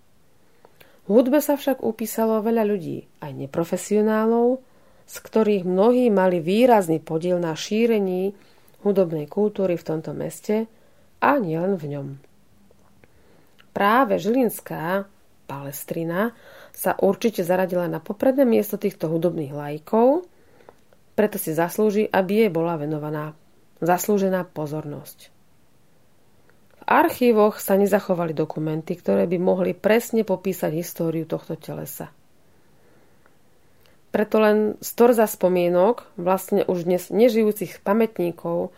Hudbe 1.07 1.39
sa 1.39 1.55
však 1.55 1.87
upísalo 1.87 2.43
veľa 2.43 2.67
ľudí, 2.67 3.07
aj 3.23 3.31
neprofesionálov, 3.31 4.59
z 5.07 5.15
ktorých 5.23 5.63
mnohí 5.63 6.11
mali 6.11 6.43
výrazný 6.43 6.99
podiel 6.99 7.39
na 7.39 7.55
šírení 7.55 8.35
hudobnej 8.83 9.23
kultúry 9.31 9.79
v 9.79 9.87
tomto 9.87 10.11
meste 10.11 10.67
a 11.23 11.39
nielen 11.39 11.79
v 11.79 11.85
ňom. 11.95 12.07
Práve 13.71 14.19
Žilinská 14.19 15.07
Palestrina 15.47 16.35
sa 16.75 16.99
určite 16.99 17.39
zaradila 17.47 17.87
na 17.87 18.03
popredné 18.03 18.43
miesto 18.43 18.75
týchto 18.75 19.07
hudobných 19.07 19.55
lajkov, 19.55 20.27
preto 21.17 21.41
si 21.41 21.57
zaslúži, 21.57 22.05
aby 22.05 22.45
jej 22.45 22.51
bola 22.53 22.77
venovaná 22.77 23.33
zaslúžená 23.81 24.45
pozornosť 24.53 25.33
archívoch 26.87 27.59
sa 27.59 27.75
nezachovali 27.75 28.31
dokumenty, 28.31 28.95
ktoré 28.95 29.27
by 29.27 29.37
mohli 29.37 29.75
presne 29.75 30.23
popísať 30.23 30.71
históriu 30.71 31.27
tohto 31.27 31.59
telesa. 31.59 32.09
Preto 34.15 34.39
len 34.39 34.79
z 34.79 34.89
torza 34.95 35.27
spomienok, 35.27 36.07
vlastne 36.15 36.63
už 36.63 36.87
dnes 36.87 37.11
nežijúcich 37.11 37.83
pamätníkov 37.83 38.71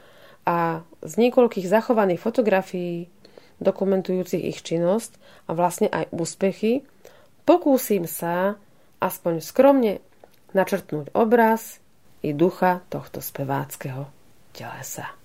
a 0.44 0.82
z 1.06 1.14
niekoľkých 1.22 1.70
zachovaných 1.70 2.20
fotografií 2.20 3.08
dokumentujúcich 3.62 4.42
ich 4.42 4.66
činnosť 4.66 5.22
a 5.46 5.54
vlastne 5.54 5.88
aj 5.88 6.10
úspechy, 6.10 6.82
pokúsim 7.46 8.10
sa 8.10 8.58
aspoň 9.00 9.46
skromne 9.46 9.94
načrtnúť 10.58 11.14
obraz 11.14 11.78
i 12.24 12.34
ducha 12.34 12.82
tohto 12.90 13.22
speváckého 13.22 14.08
telesa. 14.52 15.19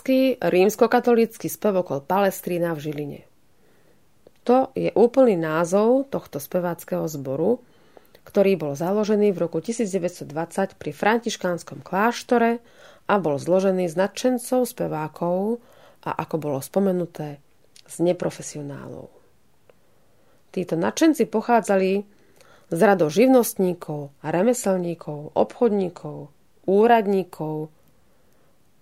Mužský 0.00 0.40
rímskokatolícky 0.40 1.52
spevokol 1.52 2.00
Palestrína 2.00 2.72
v 2.72 2.88
Žiline. 2.88 3.20
To 4.48 4.72
je 4.72 4.88
úplný 4.96 5.36
názov 5.36 6.08
tohto 6.08 6.40
speváckého 6.40 7.04
zboru, 7.04 7.60
ktorý 8.24 8.56
bol 8.56 8.72
založený 8.72 9.36
v 9.36 9.44
roku 9.44 9.60
1920 9.60 10.80
pri 10.80 10.90
františkánskom 10.96 11.84
kláštore 11.84 12.64
a 13.12 13.14
bol 13.20 13.36
zložený 13.36 13.92
z 13.92 14.00
nadšencov, 14.00 14.64
spevákov 14.64 15.60
a 16.08 16.16
ako 16.16 16.48
bolo 16.48 16.64
spomenuté, 16.64 17.36
z 17.84 18.00
neprofesionálov. 18.00 19.12
Títo 20.48 20.80
nadšenci 20.80 21.28
pochádzali 21.28 22.08
z 22.72 22.80
rado 22.80 23.12
živnostníkov, 23.12 24.16
remeselníkov, 24.24 25.36
obchodníkov, 25.36 26.32
úradníkov. 26.64 27.68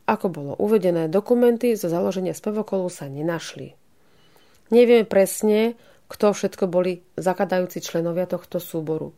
Ako 0.08 0.32
bolo 0.32 0.56
uvedené, 0.56 1.12
dokumenty 1.12 1.76
zo 1.76 1.92
založenia 1.92 2.32
spevokolu 2.32 2.88
sa 2.88 3.12
nenašli. 3.12 3.76
Nevieme 4.72 5.04
presne, 5.04 5.76
kto 6.08 6.32
všetko 6.32 6.64
boli 6.64 7.04
zakladajúci 7.20 7.84
členovia 7.84 8.24
tohto 8.24 8.56
súboru. 8.56 9.12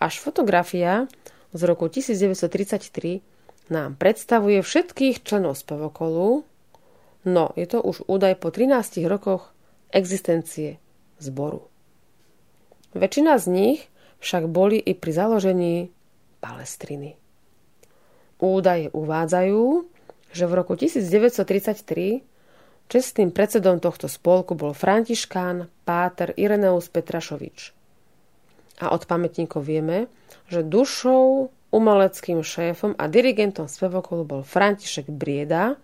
Až 0.00 0.24
fotografia 0.24 1.04
z 1.52 1.60
roku 1.68 1.92
1933 1.92 3.20
nám 3.68 4.00
predstavuje 4.00 4.64
všetkých 4.64 5.20
členov 5.20 5.60
spevokolu, 5.60 6.48
no 7.28 7.44
je 7.52 7.66
to 7.68 7.84
už 7.84 8.08
údaj 8.08 8.40
po 8.40 8.48
13 8.48 9.04
rokoch 9.04 9.52
existencie 9.92 10.80
zboru. 11.20 11.68
Väčšina 12.96 13.36
z 13.36 13.46
nich 13.52 13.80
však 14.24 14.48
boli 14.48 14.80
i 14.80 14.96
pri 14.96 15.12
založení 15.12 15.74
Palestriny. 16.40 17.20
Údaje 18.40 18.92
uvádzajú, 18.92 19.95
že 20.36 20.44
v 20.44 20.52
roku 20.60 20.76
1933 20.76 22.20
čestným 22.92 23.32
predsedom 23.32 23.80
tohto 23.80 24.06
spolku 24.06 24.52
bol 24.52 24.76
františkán 24.76 25.72
Páter 25.88 26.36
Ireneus 26.36 26.92
Petrašovič. 26.92 27.72
A 28.84 28.92
od 28.92 29.08
pamätníkov 29.08 29.64
vieme, 29.64 30.12
že 30.52 30.60
dušou, 30.60 31.48
umeleckým 31.72 32.44
šéfom 32.44 32.94
a 32.94 33.08
dirigentom 33.10 33.66
spevokolu 33.66 34.22
bol 34.22 34.42
František 34.46 35.10
Brieda, 35.10 35.74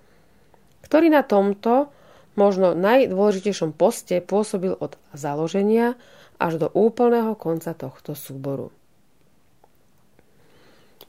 ktorý 0.87 1.11
na 1.11 1.27
tomto 1.27 1.91
možno 2.39 2.73
najdôležitejšom 2.73 3.77
poste 3.77 4.23
pôsobil 4.23 4.73
od 4.73 4.97
založenia 5.13 5.99
až 6.41 6.63
do 6.63 6.69
úplného 6.73 7.37
konca 7.37 7.77
tohto 7.77 8.17
súboru. 8.17 8.73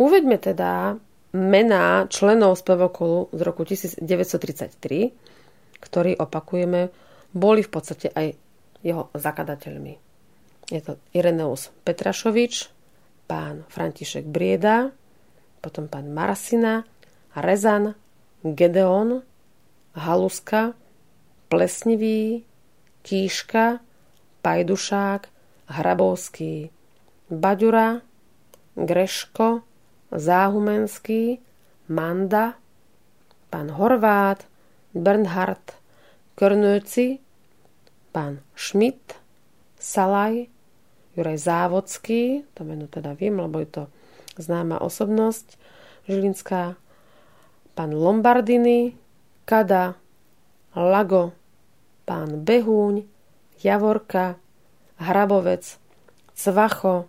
Uveďme 0.01 0.41
teda 0.41 0.97
mená 1.33 2.05
členov 2.07 2.61
spevokolu 2.61 3.33
z 3.33 3.41
roku 3.41 3.65
1933, 3.65 5.81
ktorí, 5.81 6.11
opakujeme, 6.15 6.93
boli 7.33 7.65
v 7.65 7.71
podstate 7.73 8.13
aj 8.13 8.37
jeho 8.85 9.09
zakladateľmi. 9.17 9.97
Je 10.69 10.79
to 10.79 11.01
Ireneus 11.11 11.73
Petrašovič, 11.83 12.69
pán 13.25 13.65
František 13.67 14.29
Brieda, 14.29 14.93
potom 15.59 15.89
pán 15.89 16.13
Marasina, 16.13 16.85
Rezan, 17.33 17.97
Gedeon, 18.45 19.25
Haluska, 19.97 20.77
Plesnivý, 21.49 22.45
Kíška, 23.01 23.81
Pajdušák, 24.43 25.33
Hrabovský, 25.67 26.69
Baďura, 27.31 28.03
Greško, 28.75 29.63
Záhumenský, 30.13 31.41
Manda, 31.89 32.55
pán 33.49 33.69
Horvát, 33.73 34.45
Bernhard, 34.93 35.73
Krnöci, 36.37 37.19
pán 38.13 38.39
Schmidt, 38.55 39.17
Salaj, 39.77 40.47
Juraj 41.13 41.37
Závodský, 41.37 42.45
to 42.53 42.65
meno 42.65 42.89
teda 42.89 43.13
viem, 43.13 43.37
lebo 43.37 43.61
je 43.61 43.69
to 43.69 43.83
známa 44.37 44.81
osobnosť, 44.81 45.57
Žilinská, 46.09 46.73
pán 47.77 47.91
Lombardiny, 47.93 48.97
Kada, 49.45 49.97
Lago, 50.73 51.37
pán 52.05 52.41
Behúň, 52.41 53.05
Javorka, 53.61 54.41
Hrabovec, 54.97 55.77
Cvacho, 56.33 57.05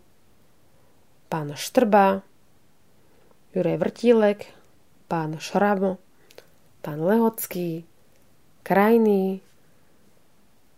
pán 1.32 1.56
Štrba, 1.56 2.20
Juraj 3.54 3.78
Vrtílek, 3.78 4.50
pán 5.06 5.38
Šramo, 5.38 6.02
pán 6.82 6.98
Lehocký, 6.98 7.86
Krajný, 8.66 9.46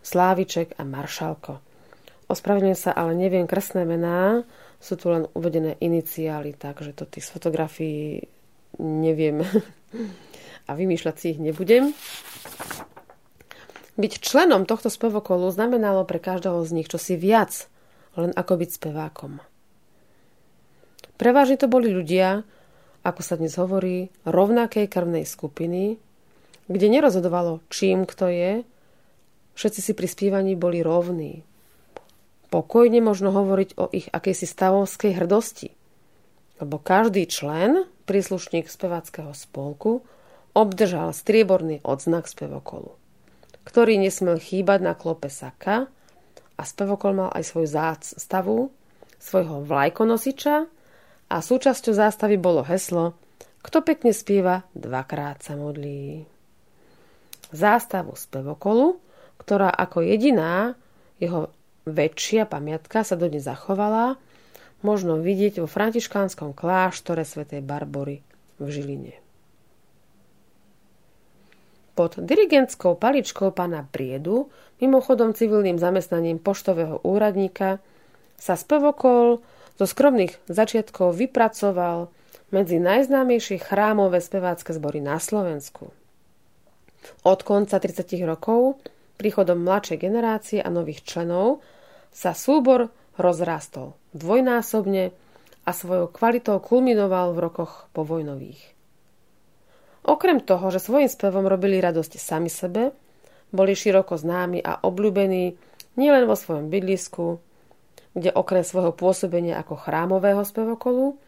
Sláviček 0.04 0.76
a 0.76 0.84
Maršalko. 0.84 1.64
Ospravedlňujem 2.28 2.76
sa, 2.76 2.92
ale 2.92 3.16
neviem 3.16 3.48
krstné 3.48 3.88
mená, 3.88 4.44
sú 4.76 5.00
tu 5.00 5.08
len 5.08 5.24
uvedené 5.32 5.80
iniciály, 5.80 6.52
takže 6.52 6.92
to 6.92 7.08
tých 7.08 7.24
fotografií 7.24 8.28
neviem 8.76 9.40
a 10.68 10.70
vymýšľať 10.76 11.14
si 11.16 11.26
ich 11.32 11.40
nebudem. 11.40 11.96
Byť 13.96 14.20
členom 14.20 14.68
tohto 14.68 14.92
spevokolu 14.92 15.48
znamenalo 15.48 16.04
pre 16.04 16.20
každého 16.20 16.60
z 16.68 16.76
nich 16.76 16.92
čosi 16.92 17.16
viac, 17.16 17.72
len 18.20 18.36
ako 18.36 18.60
byť 18.60 18.68
spevákom. 18.68 19.40
Prevažne 21.16 21.56
to 21.56 21.72
boli 21.72 21.88
ľudia, 21.88 22.44
ako 23.06 23.22
sa 23.22 23.38
dnes 23.38 23.54
hovorí, 23.54 24.10
rovnakej 24.26 24.90
krvnej 24.90 25.22
skupiny, 25.22 26.02
kde 26.66 26.86
nerozhodovalo, 26.90 27.62
čím 27.70 28.02
kto 28.02 28.26
je, 28.26 28.52
všetci 29.54 29.80
si 29.80 29.92
pri 29.94 30.10
spívaní 30.10 30.58
boli 30.58 30.82
rovní. 30.82 31.46
Pokojne 32.50 32.98
možno 32.98 33.30
hovoriť 33.30 33.70
o 33.78 33.86
ich 33.94 34.10
akejsi 34.10 34.50
stavovskej 34.50 35.22
hrdosti, 35.22 35.70
lebo 36.58 36.82
každý 36.82 37.30
člen, 37.30 37.86
príslušník 38.10 38.66
speváckého 38.66 39.30
spolku, 39.30 40.02
obdržal 40.58 41.14
strieborný 41.14 41.86
odznak 41.86 42.26
spevokolu 42.26 42.98
ktorý 43.66 43.98
nesmel 43.98 44.38
chýbať 44.38 44.78
na 44.80 44.94
klope 44.94 45.26
saka 45.26 45.90
a 46.56 46.62
spevokol 46.62 47.12
mal 47.18 47.30
aj 47.34 47.42
svoju 47.42 47.68
zástavu, 47.68 48.56
svojho 49.18 49.66
vlajkonosiča 49.66 50.70
a 51.26 51.36
súčasťou 51.42 51.92
zástavy 51.94 52.38
bolo 52.38 52.62
heslo 52.62 53.18
Kto 53.66 53.82
pekne 53.82 54.14
spieva, 54.14 54.62
dvakrát 54.78 55.42
sa 55.42 55.58
modlí. 55.58 56.22
Zástavu 57.50 58.14
spevokolu, 58.14 59.02
ktorá 59.42 59.74
ako 59.74 60.06
jediná 60.06 60.78
jeho 61.18 61.50
väčšia 61.82 62.46
pamiatka 62.46 63.02
sa 63.02 63.18
dodnes 63.18 63.42
zachovala, 63.42 64.22
možno 64.86 65.18
vidieť 65.18 65.58
vo 65.62 65.66
františkánskom 65.66 66.54
kláštore 66.54 67.26
svätej 67.26 67.58
Barbory 67.58 68.22
v 68.62 68.66
Žiline. 68.70 69.14
Pod 71.96 72.22
dirigentskou 72.22 72.94
paličkou 72.94 73.50
pána 73.50 73.82
Priedu, 73.88 74.52
mimochodom 74.78 75.34
civilným 75.34 75.80
zamestnaním 75.80 76.38
poštového 76.38 77.02
úradníka, 77.02 77.82
sa 78.36 78.54
spevokol 78.54 79.40
zo 79.76 79.84
skromných 79.84 80.36
začiatkov 80.48 81.16
vypracoval 81.16 82.08
medzi 82.50 82.80
najznámejšie 82.80 83.60
chrámové 83.60 84.24
spevácké 84.24 84.72
zbory 84.72 85.04
na 85.04 85.20
Slovensku. 85.20 85.92
Od 87.22 87.40
konca 87.46 87.78
30 87.78 88.24
rokov, 88.26 88.80
príchodom 89.20 89.62
mladšej 89.62 89.98
generácie 90.00 90.58
a 90.58 90.68
nových 90.72 91.04
členov, 91.06 91.62
sa 92.10 92.32
súbor 92.32 92.90
rozrastol 93.20 93.94
dvojnásobne 94.16 95.12
a 95.66 95.70
svojou 95.74 96.08
kvalitou 96.08 96.56
kulminoval 96.62 97.36
v 97.36 97.42
rokoch 97.42 97.72
povojnových. 97.92 98.72
Okrem 100.06 100.38
toho, 100.38 100.70
že 100.70 100.78
svojim 100.78 101.10
spevom 101.10 101.50
robili 101.50 101.82
radosť 101.82 102.16
sami 102.16 102.46
sebe, 102.46 102.94
boli 103.50 103.74
široko 103.74 104.14
známi 104.14 104.62
a 104.62 104.78
obľúbení 104.86 105.58
nielen 105.98 106.24
vo 106.30 106.38
svojom 106.38 106.70
bydlisku, 106.70 107.42
kde 108.16 108.32
okrem 108.32 108.64
svojho 108.64 108.96
pôsobenia 108.96 109.60
ako 109.60 109.76
chrámového 109.76 110.40
spevokolu, 110.42 111.20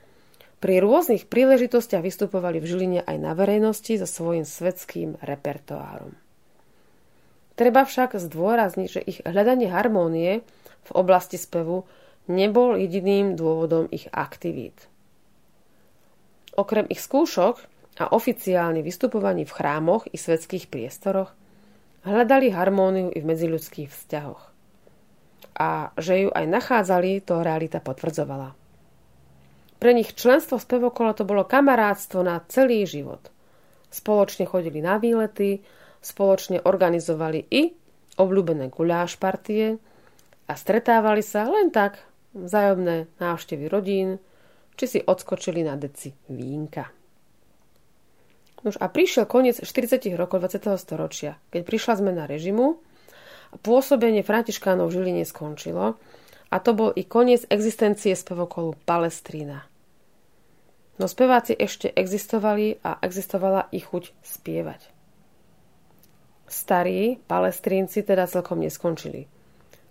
pri 0.58 0.82
rôznych 0.82 1.30
príležitostiach 1.30 2.02
vystupovali 2.02 2.58
v 2.58 2.66
Žiline 2.66 3.00
aj 3.06 3.16
na 3.20 3.36
verejnosti 3.36 3.94
so 3.94 4.08
svojím 4.08 4.42
svetským 4.42 5.20
repertoárom. 5.22 6.18
Treba 7.54 7.86
však 7.86 8.18
zdôrazniť, 8.18 8.88
že 8.90 9.02
ich 9.02 9.18
hľadanie 9.22 9.70
harmónie 9.70 10.42
v 10.88 10.90
oblasti 10.96 11.38
spevu 11.38 11.86
nebol 12.26 12.74
jediným 12.74 13.38
dôvodom 13.38 13.86
ich 13.94 14.10
aktivít. 14.10 14.90
Okrem 16.58 16.90
ich 16.90 16.98
skúšok 16.98 17.62
a 18.02 18.10
oficiálne 18.10 18.82
vystupovaní 18.82 19.46
v 19.46 19.54
chrámoch 19.54 20.10
i 20.10 20.18
svetských 20.18 20.66
priestoroch 20.66 21.30
hľadali 22.02 22.50
harmóniu 22.50 23.14
i 23.14 23.18
v 23.22 23.28
medziľudských 23.30 23.90
vzťahoch. 23.90 24.57
A 25.58 25.90
že 25.98 26.26
ju 26.26 26.30
aj 26.30 26.46
nachádzali, 26.46 27.22
to 27.26 27.42
realita 27.42 27.82
potvrdzovala. 27.82 28.54
Pre 29.78 29.90
nich 29.94 30.14
členstvo 30.14 30.58
v 30.58 30.66
spevokola 30.66 31.14
to 31.14 31.22
bolo 31.22 31.46
kamarátstvo 31.46 32.22
na 32.26 32.42
celý 32.50 32.82
život. 32.82 33.30
Spoločne 33.90 34.46
chodili 34.46 34.82
na 34.82 34.98
výlety, 34.98 35.62
spoločne 36.02 36.62
organizovali 36.62 37.46
i 37.50 37.62
obľúbené 38.18 38.74
guľáš 38.74 39.16
partie 39.22 39.78
a 40.50 40.52
stretávali 40.58 41.22
sa 41.22 41.46
len 41.46 41.70
tak 41.70 42.02
vzájomné 42.34 43.06
návštevy 43.22 43.70
rodín, 43.70 44.18
či 44.74 44.84
si 44.86 44.98
odskočili 45.02 45.62
na 45.62 45.78
deci 45.78 46.10
vínka. 46.30 46.90
Nož 48.66 48.74
a 48.82 48.90
prišiel 48.90 49.30
koniec 49.30 49.62
40. 49.62 50.02
rokov 50.18 50.42
20. 50.42 50.74
storočia, 50.82 51.38
keď 51.54 51.62
prišla 51.62 51.94
zmena 52.02 52.24
režimu 52.26 52.82
pôsobenie 53.64 54.20
františkánov 54.24 54.92
v 54.92 54.94
Žiline 55.00 55.24
skončilo 55.24 55.96
a 56.48 56.56
to 56.60 56.70
bol 56.72 56.90
i 56.92 57.04
koniec 57.04 57.44
existencie 57.48 58.12
spevokolu 58.16 58.76
Palestrína. 58.88 59.68
No 60.98 61.06
speváci 61.06 61.54
ešte 61.54 61.94
existovali 61.94 62.82
a 62.82 62.98
existovala 63.00 63.70
ich 63.70 63.86
chuť 63.86 64.10
spievať. 64.20 64.90
Starí 66.48 67.20
palestrínci 67.28 68.02
teda 68.02 68.26
celkom 68.26 68.58
neskončili. 68.64 69.30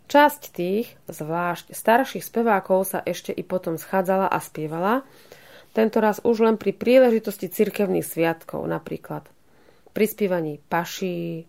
Časť 0.08 0.42
tých, 0.56 0.96
zvlášť 1.08 1.76
starších 1.76 2.24
spevákov, 2.24 2.88
sa 2.88 3.00
ešte 3.04 3.32
i 3.36 3.44
potom 3.44 3.76
schádzala 3.76 4.28
a 4.28 4.40
spievala, 4.40 5.04
tento 5.76 6.02
raz 6.02 6.24
už 6.24 6.48
len 6.48 6.56
pri 6.58 6.74
príležitosti 6.74 7.52
cirkevných 7.52 8.08
sviatkov, 8.08 8.66
napríklad 8.66 9.28
pri 9.94 10.06
spievaní 10.06 10.62
paší, 10.70 11.46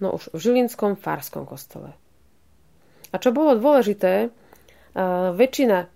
no 0.00 0.16
už 0.16 0.32
v 0.32 0.38
Žilinskom 0.38 0.96
farskom 0.96 1.48
kostole. 1.48 1.94
A 3.10 3.16
čo 3.16 3.32
bolo 3.32 3.56
dôležité, 3.56 4.28
väčšina 5.32 5.88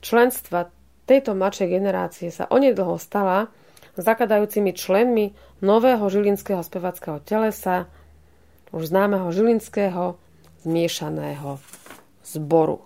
členstva 0.00 0.70
tejto 1.08 1.32
mladšej 1.34 1.68
generácie 1.68 2.28
sa 2.28 2.46
onedlho 2.48 3.00
stala 3.00 3.48
zakladajúcimi 3.98 4.70
členmi 4.76 5.34
nového 5.58 6.06
žilinského 6.06 6.62
spevackého 6.62 7.18
telesa, 7.26 7.90
už 8.70 8.92
známeho 8.92 9.32
žilinského 9.32 10.20
zmiešaného 10.62 11.58
zboru. 12.22 12.84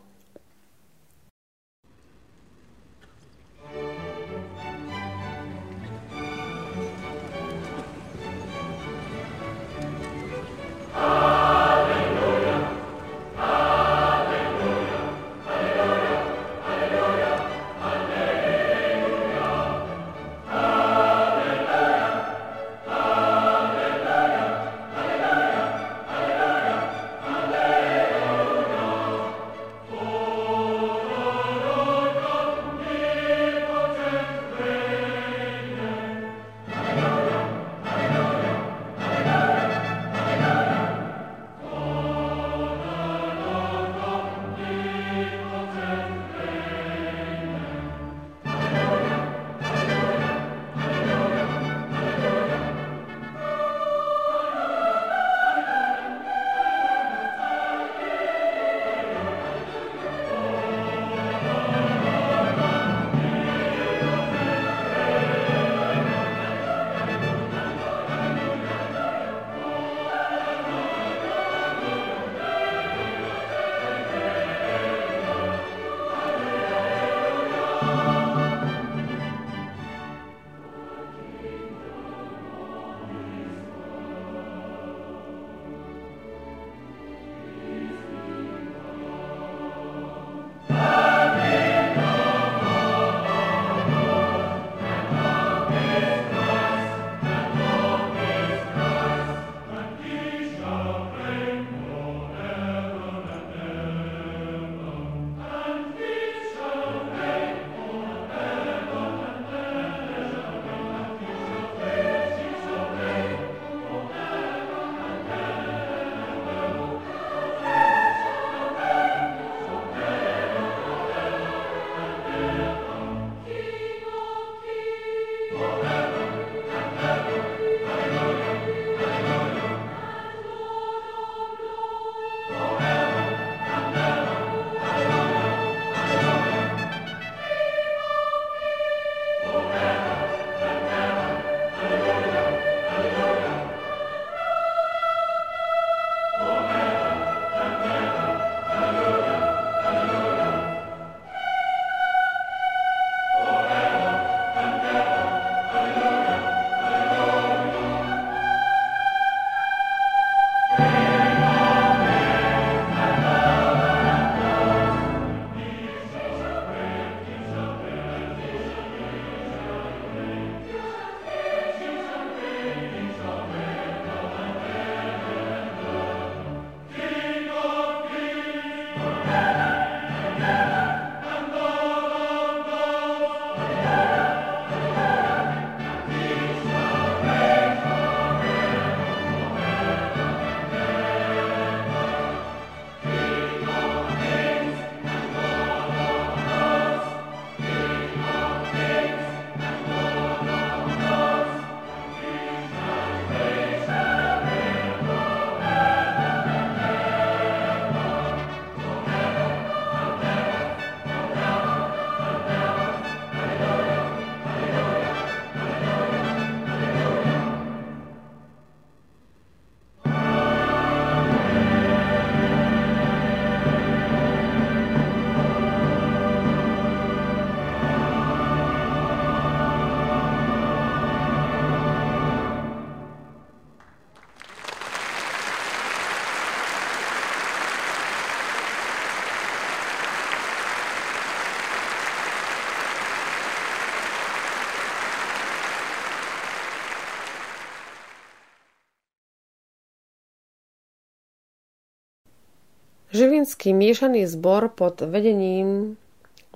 Žilinský 253.13 253.77
miešaný 253.77 254.25
zbor 254.25 254.73
pod 254.73 255.05
vedením 255.05 256.01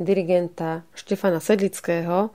dirigenta 0.00 0.88
Štefana 0.96 1.36
Sedlického 1.36 2.32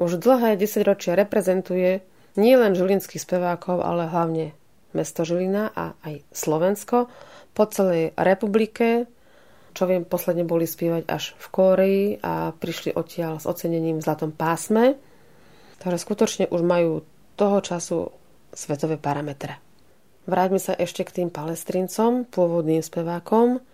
už 0.00 0.16
dlhé 0.16 0.56
desaťročia 0.56 1.12
reprezentuje 1.12 2.00
nielen 2.40 2.72
žilinských 2.72 3.20
spevákov, 3.20 3.84
ale 3.84 4.08
hlavne 4.08 4.56
mesto 4.96 5.20
Žilina 5.28 5.68
a 5.76 5.92
aj 6.00 6.24
Slovensko 6.32 7.12
po 7.52 7.64
celej 7.68 8.16
republike. 8.16 9.04
Čo 9.76 9.84
viem, 9.84 10.08
posledne 10.08 10.48
boli 10.48 10.64
spievať 10.64 11.04
až 11.04 11.36
v 11.36 11.46
Kóreji 11.52 12.06
a 12.24 12.56
prišli 12.56 12.96
odtiaľ 12.96 13.36
s 13.36 13.44
ocenením 13.44 14.00
v 14.00 14.04
Zlatom 14.08 14.32
pásme, 14.32 14.96
ktoré 15.76 16.00
skutočne 16.00 16.48
už 16.48 16.64
majú 16.64 17.04
toho 17.36 17.60
času 17.60 18.08
svetové 18.48 18.96
parametre. 18.96 19.67
Vráťme 20.28 20.60
sa 20.60 20.76
ešte 20.76 21.08
k 21.08 21.14
tým 21.24 21.28
palestrincom, 21.32 22.28
pôvodným 22.28 22.84
spevákom. 22.84 23.64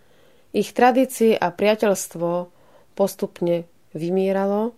Ich 0.54 0.70
tradície 0.70 1.34
a 1.34 1.50
priateľstvo 1.50 2.46
postupne 2.94 3.66
vymíralo 3.90 4.70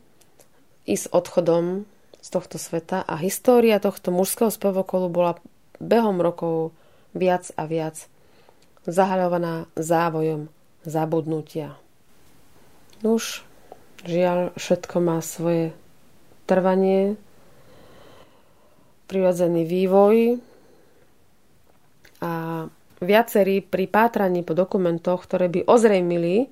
i 0.88 0.96
s 0.96 1.04
odchodom 1.12 1.84
z 2.24 2.28
tohto 2.32 2.56
sveta 2.56 3.04
a 3.04 3.20
história 3.20 3.76
tohto 3.76 4.08
mužského 4.08 4.48
spevokolu 4.48 5.12
bola 5.12 5.36
behom 5.76 6.24
rokov 6.24 6.72
viac 7.12 7.52
a 7.60 7.68
viac 7.68 8.08
zahaľovaná 8.88 9.68
závojom 9.76 10.48
zabudnutia. 10.88 11.76
Už 13.04 13.44
žiaľ, 14.08 14.56
všetko 14.56 14.96
má 15.04 15.20
svoje 15.20 15.76
trvanie, 16.48 17.20
prirodzený 19.12 19.68
vývoj, 19.68 20.40
a 22.20 22.64
viacerí 23.00 23.60
pri 23.60 23.84
pátraní 23.88 24.40
po 24.40 24.56
dokumentoch, 24.56 25.24
ktoré 25.28 25.52
by 25.52 25.68
ozrejmili 25.68 26.48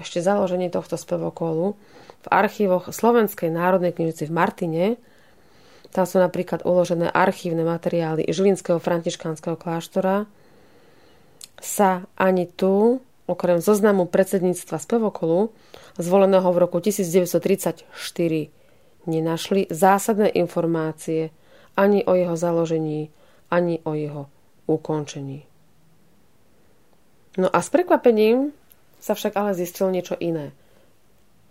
ešte 0.00 0.24
založenie 0.24 0.72
tohto 0.72 0.96
spevokolu 0.96 1.76
v 2.22 2.26
archívoch 2.32 2.88
Slovenskej 2.88 3.52
národnej 3.52 3.92
knižnici 3.92 4.24
v 4.30 4.32
Martine, 4.32 4.84
tam 5.92 6.08
sú 6.08 6.16
napríklad 6.16 6.64
uložené 6.64 7.12
archívne 7.12 7.68
materiály 7.68 8.24
Žilinského 8.24 8.80
františkánskeho 8.80 9.60
kláštora, 9.60 10.24
sa 11.60 12.08
ani 12.16 12.48
tu, 12.48 13.04
okrem 13.28 13.60
zoznamu 13.60 14.08
predsedníctva 14.08 14.80
spevokolu, 14.80 15.52
zvoleného 16.00 16.48
v 16.48 16.58
roku 16.58 16.80
1934, 16.80 17.84
nenašli 19.04 19.68
zásadné 19.68 20.32
informácie 20.32 21.28
ani 21.76 22.00
o 22.08 22.16
jeho 22.16 22.36
založení, 22.40 23.12
ani 23.52 23.84
o 23.84 23.92
jeho 23.92 24.31
ukončení. 24.66 25.46
No 27.40 27.48
a 27.48 27.58
s 27.64 27.72
prekvapením 27.72 28.52
sa 29.00 29.16
však 29.16 29.32
ale 29.34 29.56
zistilo 29.56 29.88
niečo 29.88 30.14
iné. 30.20 30.52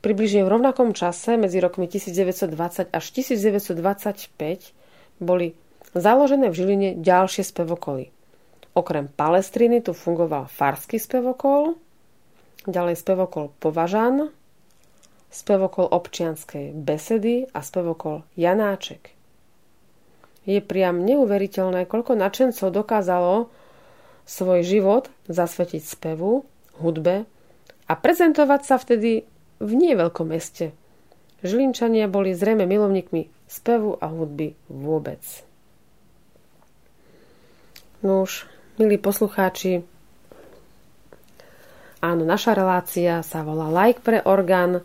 Približne 0.01 0.45
v 0.45 0.53
rovnakom 0.57 0.97
čase, 0.97 1.37
medzi 1.37 1.61
rokmi 1.61 1.85
1920 1.85 2.89
až 2.89 3.05
1925, 3.13 3.77
boli 5.21 5.53
založené 5.93 6.49
v 6.49 6.57
Žiline 6.57 6.89
ďalšie 7.01 7.45
spevokoly. 7.45 8.09
Okrem 8.73 9.11
Palestriny 9.11 9.83
tu 9.83 9.93
fungoval 9.93 10.47
farský 10.49 10.97
spevokol, 10.97 11.75
ďalej 12.65 12.97
spevokol 12.97 13.51
Považan, 13.59 14.31
spevokol 15.29 15.91
občianskej 15.91 16.73
besedy 16.73 17.45
a 17.51 17.59
spevokol 17.61 18.25
Janáček. 18.39 19.20
Je 20.45 20.57
priam 20.57 21.05
neuveriteľné, 21.05 21.85
koľko 21.85 22.17
nadšencov 22.17 22.73
dokázalo 22.73 23.53
svoj 24.25 24.65
život 24.65 25.09
zasvetiť 25.29 25.83
spevu, 25.85 26.47
hudbe 26.81 27.29
a 27.85 27.93
prezentovať 27.93 28.61
sa 28.65 28.81
vtedy 28.81 29.25
v 29.61 29.71
nieveľkom 29.71 30.33
meste. 30.33 30.73
Žilinčania 31.45 32.09
boli 32.09 32.33
zrejme 32.33 32.65
milovníkmi 32.65 33.29
spevu 33.45 33.97
a 33.97 34.09
hudby 34.09 34.57
vôbec. 34.69 35.21
No 38.01 38.25
už, 38.25 38.49
milí 38.81 38.97
poslucháči, 38.97 39.85
áno, 42.01 42.23
naša 42.25 42.57
relácia 42.57 43.21
sa 43.21 43.45
volá 43.45 43.69
Like 43.69 44.01
pre 44.01 44.25
orgán, 44.25 44.81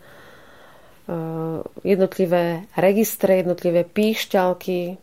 jednotlivé 1.81 2.67
registre, 2.75 3.41
jednotlivé 3.41 3.87
píšťalky, 3.87 4.99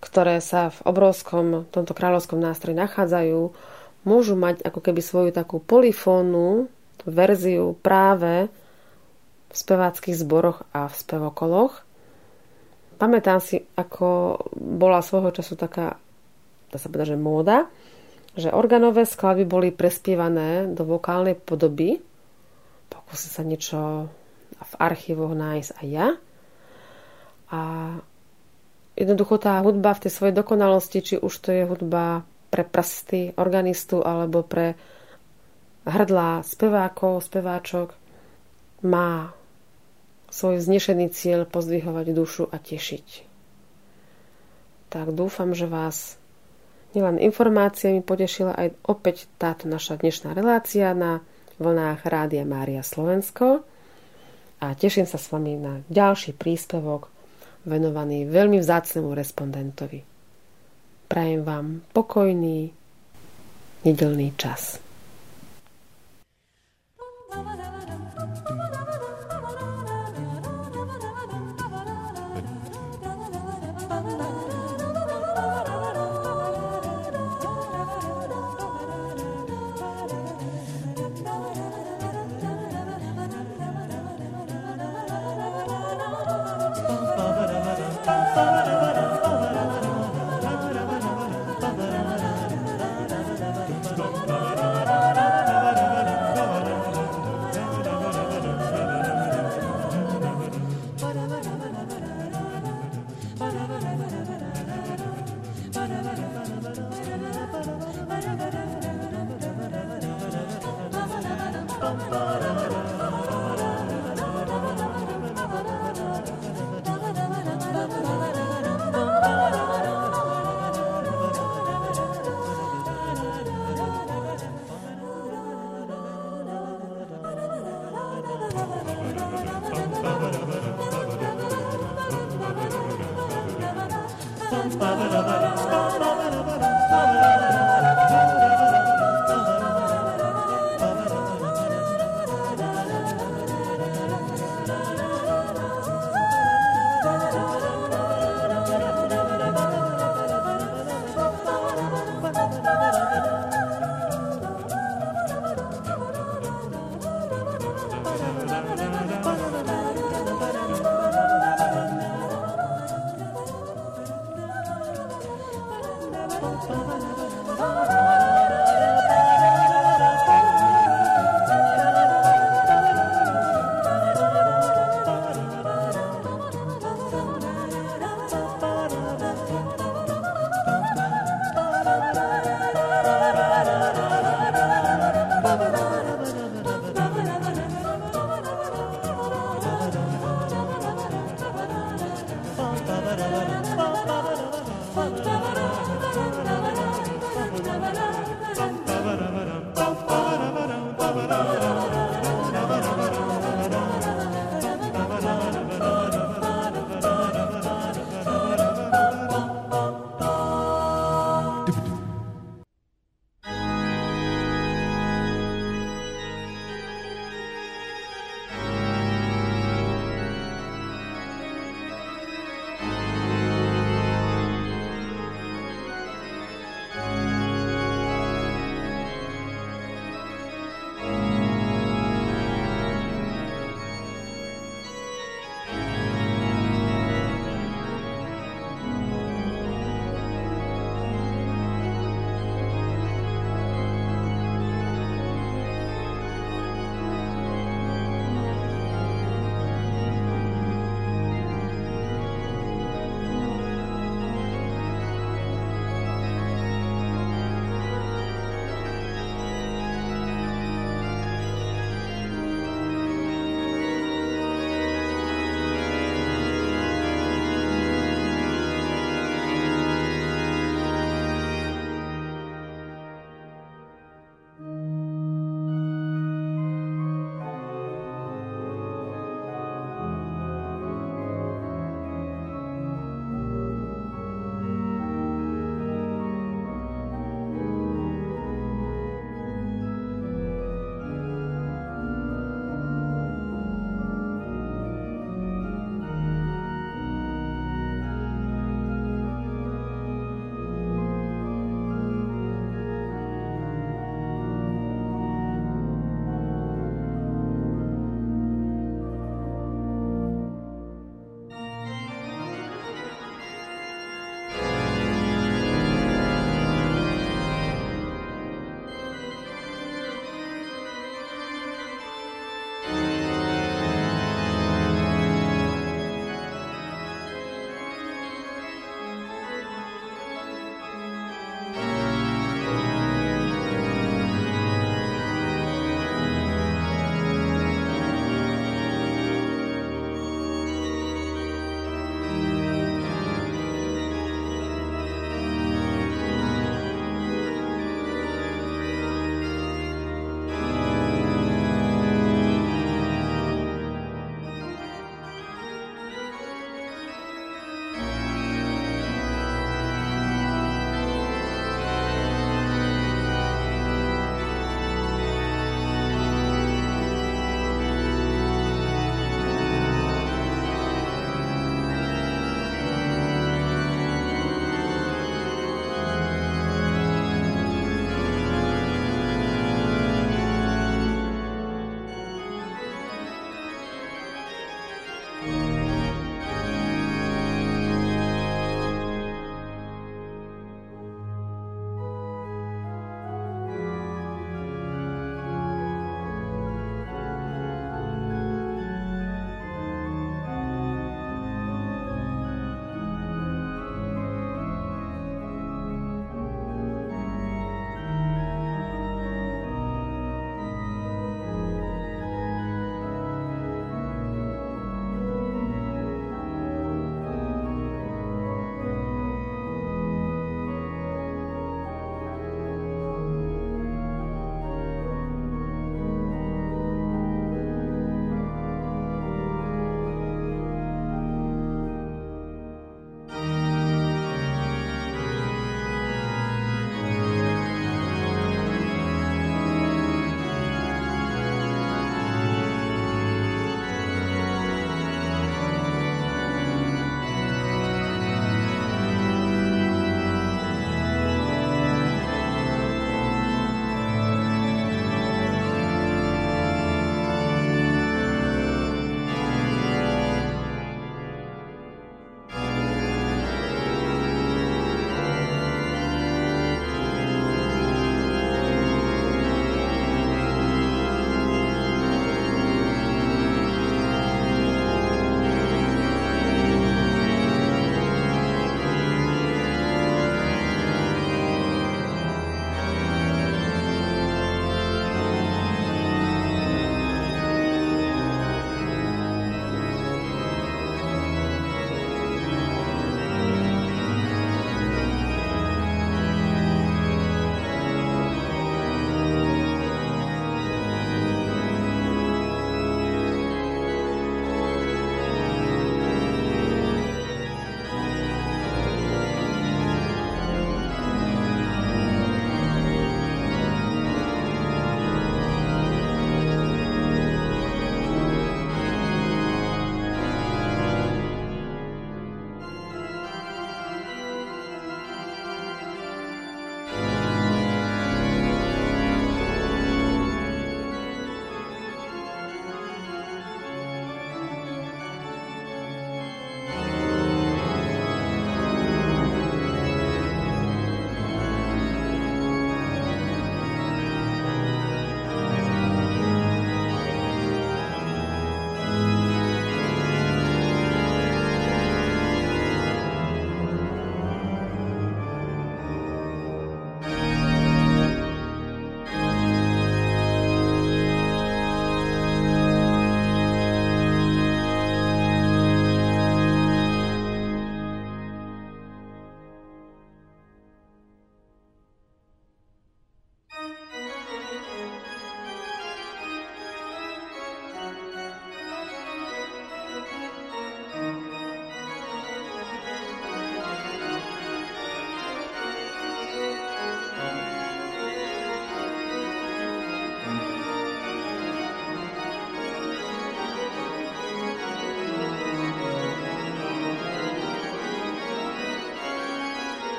ktoré 0.00 0.40
sa 0.40 0.72
v 0.72 0.80
obrovskom 0.88 1.68
tomto 1.68 1.92
kráľovskom 1.92 2.40
nástroji 2.40 2.76
nachádzajú, 2.76 3.40
môžu 4.08 4.34
mať 4.34 4.64
ako 4.64 4.80
keby 4.80 5.00
svoju 5.04 5.30
takú 5.30 5.60
polifónnu 5.60 6.72
verziu 7.04 7.76
práve 7.84 8.48
v 9.50 9.54
speváckých 9.54 10.16
zboroch 10.16 10.64
a 10.72 10.88
v 10.88 10.94
spevokoloch. 10.96 11.84
Pamätám 12.96 13.40
si, 13.40 13.60
ako 13.76 14.40
bola 14.56 15.00
svojho 15.00 15.32
času 15.32 15.56
taká, 15.56 15.96
dá 16.68 16.76
sa 16.76 16.88
povedať, 16.88 17.16
že 17.16 17.18
móda, 17.20 17.58
že 18.36 18.52
organové 18.52 19.08
skladby 19.08 19.44
boli 19.48 19.68
prespievané 19.72 20.68
do 20.70 20.84
vokálnej 20.84 21.34
podoby. 21.34 21.98
Pokúsim 22.92 23.32
sa 23.32 23.42
niečo 23.42 24.08
v 24.60 24.72
archívoch 24.76 25.32
nájsť 25.32 25.70
aj 25.80 25.86
ja. 25.88 26.08
A 27.50 27.60
jednoducho 29.00 29.40
tá 29.40 29.56
hudba 29.64 29.96
v 29.96 30.02
tej 30.06 30.12
svojej 30.12 30.34
dokonalosti, 30.36 30.98
či 31.00 31.14
už 31.16 31.32
to 31.40 31.48
je 31.56 31.64
hudba 31.64 32.28
pre 32.52 32.68
prsty 32.68 33.32
organistu 33.40 34.04
alebo 34.04 34.44
pre 34.44 34.76
hrdlá 35.88 36.44
spevákov, 36.44 37.24
speváčok, 37.24 37.96
má 38.84 39.32
svoj 40.28 40.60
znešený 40.60 41.10
cieľ 41.10 41.48
pozdvihovať 41.48 42.06
dušu 42.12 42.44
a 42.46 42.60
tešiť. 42.60 43.06
Tak 44.90 45.14
dúfam, 45.16 45.56
že 45.56 45.70
vás 45.70 46.20
nielen 46.92 47.22
informáciami 47.22 48.02
potešila 48.02 48.52
aj 48.54 48.68
opäť 48.84 49.30
táto 49.38 49.70
naša 49.70 49.96
dnešná 49.96 50.34
relácia 50.34 50.90
na 50.92 51.22
vlnách 51.62 52.02
Rádia 52.04 52.42
Mária 52.42 52.82
Slovensko 52.82 53.62
a 54.60 54.66
teším 54.74 55.06
sa 55.06 55.16
s 55.16 55.30
vami 55.30 55.56
na 55.56 55.80
ďalší 55.86 56.34
príspevok 56.34 57.19
venovaný 57.64 58.24
veľmi 58.28 58.60
vzácnemu 58.60 59.10
respondentovi. 59.12 60.00
Prajem 61.10 61.42
vám 61.42 61.66
pokojný 61.90 62.70
nedelný 63.82 64.32
čas. 64.38 64.78